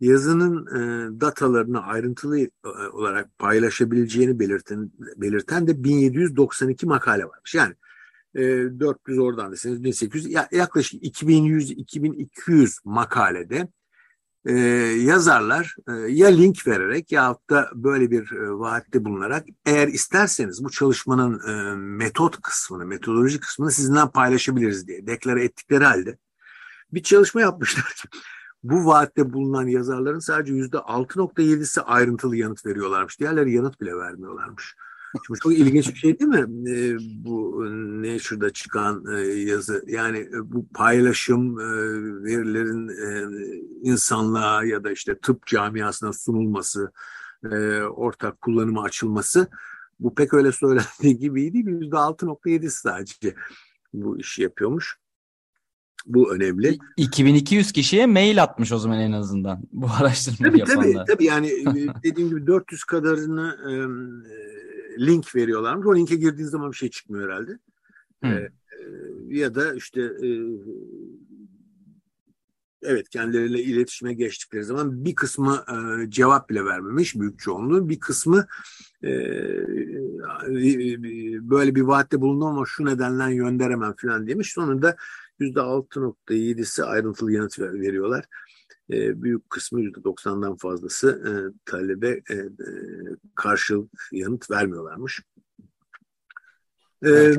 yazının 0.00 0.66
e, 0.66 0.80
datalarını 1.20 1.82
ayrıntılı 1.82 2.38
e, 2.40 2.48
olarak 2.92 3.38
paylaşabileceğini 3.38 4.38
belirten, 4.38 4.90
belirten 5.16 5.66
de 5.66 5.84
1792 5.84 6.86
makale 6.86 7.24
varmış. 7.24 7.54
Yani 7.54 7.74
e, 8.34 8.40
400 8.80 9.18
oradan 9.18 9.52
deseniz 9.52 9.84
1800 9.84 10.34
yaklaşık 10.52 11.02
2100-2200 11.02 12.80
makalede 12.84 13.68
e, 14.44 14.52
yazarlar 15.04 15.76
e, 15.88 15.92
ya 15.92 16.28
link 16.28 16.66
vererek 16.66 17.12
ya 17.12 17.36
da 17.50 17.70
böyle 17.74 18.10
bir 18.10 18.32
e, 18.32 18.50
vaatte 18.50 19.04
bulunarak 19.04 19.46
eğer 19.66 19.88
isterseniz 19.88 20.64
bu 20.64 20.70
çalışmanın 20.70 21.48
e, 21.48 21.76
metot 21.76 22.42
kısmını, 22.42 22.86
metodoloji 22.86 23.40
kısmını 23.40 23.70
sizinle 23.70 24.10
paylaşabiliriz 24.14 24.88
diye 24.88 25.06
deklare 25.06 25.44
ettikleri 25.44 25.84
halde 25.84 26.18
bir 26.92 27.02
çalışma 27.02 27.40
yapmışlar 27.40 28.04
bu 28.62 28.86
vaatte 28.86 29.32
bulunan 29.32 29.66
yazarların 29.66 30.18
sadece 30.18 30.52
yüzde 30.52 30.76
6.7'si 30.76 31.80
ayrıntılı 31.80 32.36
yanıt 32.36 32.66
veriyorlarmış. 32.66 33.20
Diğerleri 33.20 33.52
yanıt 33.52 33.80
bile 33.80 33.96
vermiyorlarmış. 33.96 34.76
Şimdi 35.26 35.40
çok 35.40 35.52
ilginç 35.52 35.88
bir 35.88 35.98
şey 35.98 36.18
değil 36.18 36.30
mi? 36.30 36.70
E, 36.70 36.96
bu 37.24 37.64
Nature'da 38.02 38.50
çıkan 38.52 39.04
e, 39.16 39.20
yazı. 39.26 39.84
Yani 39.86 40.18
e, 40.18 40.52
bu 40.52 40.68
paylaşım 40.74 41.60
e, 41.60 41.64
verilerin 42.24 42.88
e, 42.88 43.28
insanlığa 43.82 44.64
ya 44.64 44.84
da 44.84 44.92
işte 44.92 45.18
tıp 45.18 45.46
camiasına 45.46 46.12
sunulması, 46.12 46.92
e, 47.52 47.80
ortak 47.82 48.40
kullanıma 48.40 48.82
açılması 48.82 49.48
bu 50.00 50.14
pek 50.14 50.34
öyle 50.34 50.52
söylendiği 50.52 51.18
gibi 51.18 51.52
değil. 51.52 51.66
Yüzde 51.66 51.96
altı 51.96 52.26
nokta 52.26 52.50
yedi 52.50 52.70
sadece 52.70 53.34
bu 53.92 54.18
işi 54.18 54.42
yapıyormuş. 54.42 54.98
Bu 56.06 56.34
önemli. 56.34 56.78
2200 56.96 57.72
kişiye 57.72 58.06
mail 58.06 58.42
atmış 58.42 58.72
o 58.72 58.78
zaman 58.78 59.00
en 59.00 59.12
azından 59.12 59.62
bu 59.72 59.86
araştırmayı 60.00 60.52
tabii, 60.52 60.58
yapanlar. 60.58 60.92
Tabii 60.92 61.04
tabii 61.06 61.24
yani 61.24 61.48
e, 61.48 61.86
dediğim 62.04 62.28
gibi 62.28 62.46
400 62.46 62.84
kadarını 62.84 63.58
e, 63.70 63.72
link 64.98 65.36
veriyorlarmış. 65.36 65.86
O 65.86 65.96
linke 65.96 66.16
girdiğin 66.16 66.48
zaman 66.48 66.72
bir 66.72 66.76
şey 66.76 66.90
çıkmıyor 66.90 67.30
herhalde. 67.30 67.58
Hmm. 68.20 68.32
E, 68.32 68.50
ya 69.28 69.54
da 69.54 69.74
işte 69.74 70.00
e, 70.00 70.28
evet 72.82 73.08
kendileriyle 73.08 73.62
iletişime 73.62 74.14
geçtikleri 74.14 74.64
zaman 74.64 75.04
bir 75.04 75.14
kısmı 75.14 75.64
e, 75.68 76.10
cevap 76.10 76.50
bile 76.50 76.64
vermemiş 76.64 77.14
büyük 77.14 77.38
çoğunluğu. 77.38 77.88
Bir 77.88 78.00
kısmı 78.00 78.46
e, 79.04 79.10
böyle 81.50 81.74
bir 81.74 81.82
vaatte 81.82 82.20
bulundum 82.20 82.46
ama 82.46 82.64
şu 82.66 82.84
nedenden 82.84 83.36
gönderemem 83.36 83.94
falan 83.96 84.26
demiş. 84.26 84.52
Sonunda 84.52 84.96
%6.7'si 85.40 86.84
ayrıntılı 86.84 87.32
yanıt 87.32 87.58
veriyorlar. 87.58 88.24
E, 88.92 89.22
büyük 89.22 89.50
kısmı 89.50 89.80
%90'dan 89.80 90.56
fazlası 90.56 91.22
e, 91.26 91.32
talebe 91.64 92.08
e, 92.08 92.34
e, 92.34 92.40
karşılık 93.34 94.08
yanıt 94.12 94.50
vermiyorlarmış. 94.50 95.20
E, 97.06 97.32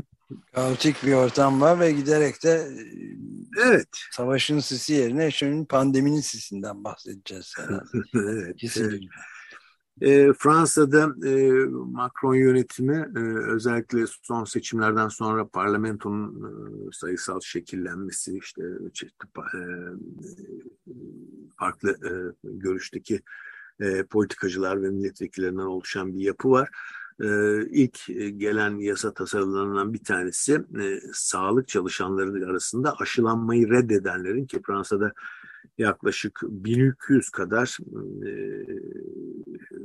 Kaotik 0.54 1.04
bir 1.04 1.14
ortam 1.14 1.62
var 1.62 1.80
ve 1.80 1.92
giderek 1.92 2.44
de 2.44 2.68
evet 3.66 3.88
savaşın 4.12 4.60
sisi 4.60 4.94
yerine 4.94 5.32
şimdi 5.32 5.68
pandeminin 5.68 6.22
sisinden 6.22 6.84
bahsedeceğiz 6.84 7.54
herhalde. 7.58 7.84
evet, 8.16 8.58
Kesinlikle. 8.58 8.96
Evet. 8.96 9.41
E, 10.02 10.34
Fransa'da 10.34 11.28
e, 11.28 11.52
Macron 11.70 12.36
yönetimi 12.36 13.10
e, 13.16 13.20
özellikle 13.48 14.06
son 14.22 14.44
seçimlerden 14.44 15.08
sonra 15.08 15.48
parlamentonun 15.48 16.44
e, 16.44 16.92
sayısal 16.92 17.40
şekillenmesi 17.40 18.38
işte 18.38 18.62
çeşitli 18.94 19.28
e, 19.40 19.62
farklı 21.58 21.90
e, 21.92 22.12
görüşteki 22.44 23.22
e, 23.80 24.04
politikacılar 24.04 24.84
ve 24.84 24.90
milletvekillerinden 24.90 25.64
oluşan 25.64 26.14
bir 26.14 26.20
yapı 26.20 26.52
var. 26.52 26.70
E, 27.24 27.28
ilk 27.70 28.06
gelen 28.40 28.80
yasa 28.80 29.14
tasarılarından 29.14 29.94
bir 29.94 30.04
tanesi 30.04 30.54
e, 30.54 31.00
sağlık 31.14 31.68
çalışanları 31.68 32.46
arasında 32.46 32.96
aşılanmayı 33.00 33.70
reddedenlerin 33.70 34.46
ki 34.46 34.62
Fransa'da 34.68 35.14
yaklaşık 35.78 36.40
1200 36.44 37.30
kadar 37.30 37.78
e, 38.26 38.32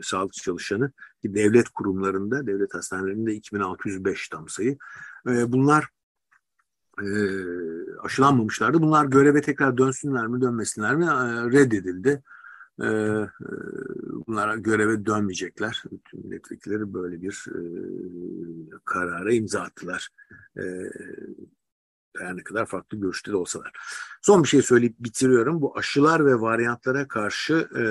sağlık 0.02 0.32
çalışanı 0.32 0.92
devlet 1.24 1.68
kurumlarında, 1.68 2.46
devlet 2.46 2.74
hastanelerinde 2.74 3.34
2605 3.34 4.28
tam 4.28 4.48
sayı. 4.48 4.78
E, 5.28 5.52
bunlar 5.52 5.88
e, 7.02 7.08
aşılanmamışlardı. 8.02 8.82
Bunlar 8.82 9.06
göreve 9.06 9.40
tekrar 9.40 9.78
dönsünler 9.78 10.26
mi 10.26 10.40
dönmesinler 10.40 10.96
mi 10.96 11.04
e, 11.04 11.08
reddedildi. 11.58 12.22
E, 12.80 12.86
e, 12.86 13.28
bunlar 14.26 14.56
göreve 14.56 15.06
dönmeyecekler. 15.06 15.82
Bütün 15.92 16.26
milletvekilleri 16.26 16.94
böyle 16.94 17.22
bir 17.22 17.46
e, 17.48 17.60
karara 18.84 19.32
imza 19.32 19.60
attılar. 19.60 20.08
E, 20.56 20.62
her 22.20 22.36
ne 22.36 22.42
kadar 22.42 22.66
farklı 22.66 22.98
görüşte 22.98 23.32
de 23.32 23.36
olsalar. 23.36 23.72
Son 24.22 24.42
bir 24.42 24.48
şey 24.48 24.62
söyleyip 24.62 24.94
bitiriyorum. 24.98 25.62
Bu 25.62 25.78
aşılar 25.78 26.26
ve 26.26 26.40
varyantlara 26.40 27.08
karşı 27.08 27.68
e, 27.76 27.82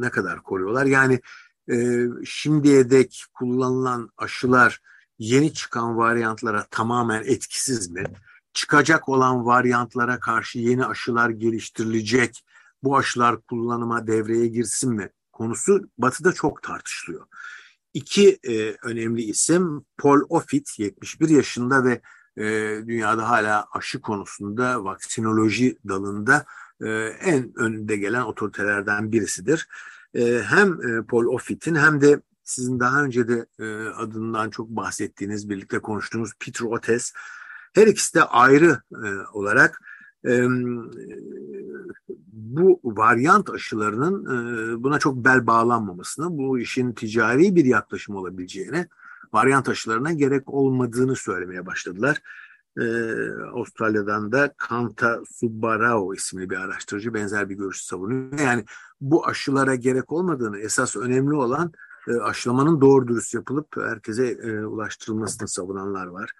ne 0.00 0.10
kadar 0.10 0.42
koruyorlar? 0.42 0.86
Yani 0.86 1.20
e, 1.70 2.06
şimdiye 2.24 2.90
dek 2.90 3.24
kullanılan 3.34 4.10
aşılar 4.16 4.80
yeni 5.18 5.52
çıkan 5.52 5.96
varyantlara 5.96 6.66
tamamen 6.70 7.22
etkisiz 7.26 7.90
mi? 7.90 8.04
Çıkacak 8.52 9.08
olan 9.08 9.46
varyantlara 9.46 10.20
karşı 10.20 10.58
yeni 10.58 10.86
aşılar 10.86 11.30
geliştirilecek, 11.30 12.44
bu 12.82 12.96
aşılar 12.96 13.40
kullanıma 13.40 14.06
devreye 14.06 14.46
girsin 14.46 14.92
mi? 14.94 15.10
Konusu 15.32 15.90
Batı'da 15.98 16.32
çok 16.32 16.62
tartışılıyor. 16.62 17.26
İki 17.94 18.38
e, 18.48 18.76
önemli 18.82 19.22
isim 19.22 19.84
Paul 19.96 20.20
Offit 20.28 20.78
71 20.78 21.28
yaşında 21.28 21.84
ve 21.84 22.00
e, 22.38 22.44
dünyada 22.86 23.28
hala 23.28 23.66
aşı 23.72 24.00
konusunda 24.00 24.84
vaksinoloji 24.84 25.78
dalında 25.88 26.44
e, 26.80 26.88
en 27.20 27.52
önde 27.58 27.96
gelen 27.96 28.22
otoritelerden 28.22 29.12
birisidir. 29.12 29.68
E, 30.14 30.42
hem 30.46 30.72
e, 30.72 31.02
Paul 31.02 31.24
Offit'in 31.24 31.74
hem 31.74 32.00
de 32.00 32.20
sizin 32.42 32.80
daha 32.80 33.02
önce 33.02 33.28
de 33.28 33.46
e, 33.58 33.88
adından 33.88 34.50
çok 34.50 34.68
bahsettiğiniz, 34.68 35.50
birlikte 35.50 35.78
konuştuğunuz 35.78 36.32
Peter 36.40 36.64
Otes 36.64 37.12
Her 37.74 37.86
ikisi 37.86 38.14
de 38.14 38.22
ayrı 38.22 38.80
e, 38.92 39.08
olarak 39.32 39.80
e, 40.26 40.42
bu 42.32 42.80
varyant 42.84 43.50
aşılarının 43.50 44.24
e, 44.24 44.82
buna 44.82 44.98
çok 44.98 45.16
bel 45.16 45.46
bağlanmamasını, 45.46 46.38
bu 46.38 46.58
işin 46.58 46.92
ticari 46.92 47.56
bir 47.56 47.64
yaklaşım 47.64 48.16
olabileceğini, 48.16 48.86
varyant 49.32 49.68
aşılarına 49.68 50.12
gerek 50.12 50.54
olmadığını 50.54 51.16
söylemeye 51.16 51.66
başladılar. 51.66 52.22
Ee, 52.80 52.82
Avustralya'dan 53.54 54.32
da 54.32 54.54
Kanta 54.56 55.20
Subbarao 55.30 56.14
isimli 56.14 56.50
bir 56.50 56.56
araştırıcı 56.56 57.14
benzer 57.14 57.48
bir 57.48 57.54
görüş 57.54 57.82
savunuyor. 57.82 58.38
Yani 58.38 58.64
bu 59.00 59.26
aşılara 59.26 59.74
gerek 59.74 60.12
olmadığını, 60.12 60.58
esas 60.58 60.96
önemli 60.96 61.34
olan 61.34 61.72
e, 62.08 62.14
aşılamanın 62.16 62.80
doğru 62.80 63.08
dürüst 63.08 63.34
yapılıp 63.34 63.76
herkese 63.76 64.26
e, 64.26 64.64
ulaştırılmasını 64.64 65.48
savunanlar 65.48 66.06
var. 66.06 66.32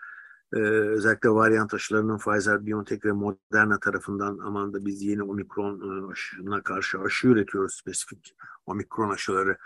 Ee, 0.52 0.58
özellikle 0.58 1.30
varyant 1.30 1.74
aşılarının 1.74 2.18
Pfizer, 2.18 2.66
BioNTech 2.66 3.04
ve 3.04 3.12
Moderna 3.12 3.78
tarafından 3.78 4.38
aman 4.38 4.72
da 4.72 4.84
biz 4.84 5.02
yeni 5.02 5.22
omikron 5.22 5.80
e, 5.80 6.12
aşına 6.12 6.62
karşı 6.62 7.00
aşı 7.00 7.28
üretiyoruz 7.28 7.74
spesifik 7.74 8.34
omikron 8.66 9.10
aşıları 9.10 9.56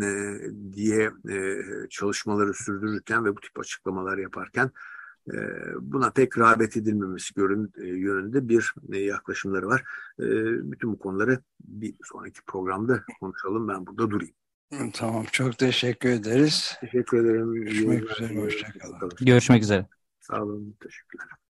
e, 0.00 0.40
diye 0.72 1.10
e, 1.30 1.62
çalışmaları 1.90 2.54
sürdürürken 2.54 3.24
ve 3.24 3.36
bu 3.36 3.40
tip 3.40 3.58
açıklamalar 3.58 4.18
yaparken 4.18 4.70
e, 5.28 5.36
buna 5.80 6.10
pek 6.10 6.38
rağbet 6.38 6.76
edilmemesi 6.76 7.34
görün, 7.34 7.72
e, 7.82 7.86
yönünde 7.86 8.48
bir 8.48 8.74
e, 8.92 8.98
yaklaşımları 8.98 9.66
var. 9.66 9.84
E, 10.18 10.24
bütün 10.72 10.92
bu 10.92 10.98
konuları 10.98 11.38
bir 11.60 11.94
sonraki 12.04 12.40
programda 12.46 13.04
konuşalım. 13.20 13.68
Ben 13.68 13.86
burada 13.86 14.10
durayım. 14.10 14.34
Tamam. 14.92 15.24
Çok 15.32 15.58
teşekkür 15.58 16.08
ederiz. 16.08 16.76
Teşekkür 16.80 17.24
ederim. 17.24 17.54
Görüşmek 17.54 18.10
üzere. 18.10 18.40
Hoşçakalın. 18.40 19.10
Görüşmek 19.20 19.62
üzere. 19.62 19.86
Sağ 20.20 20.42
olun. 20.42 20.76
Teşekkürler. 20.80 21.26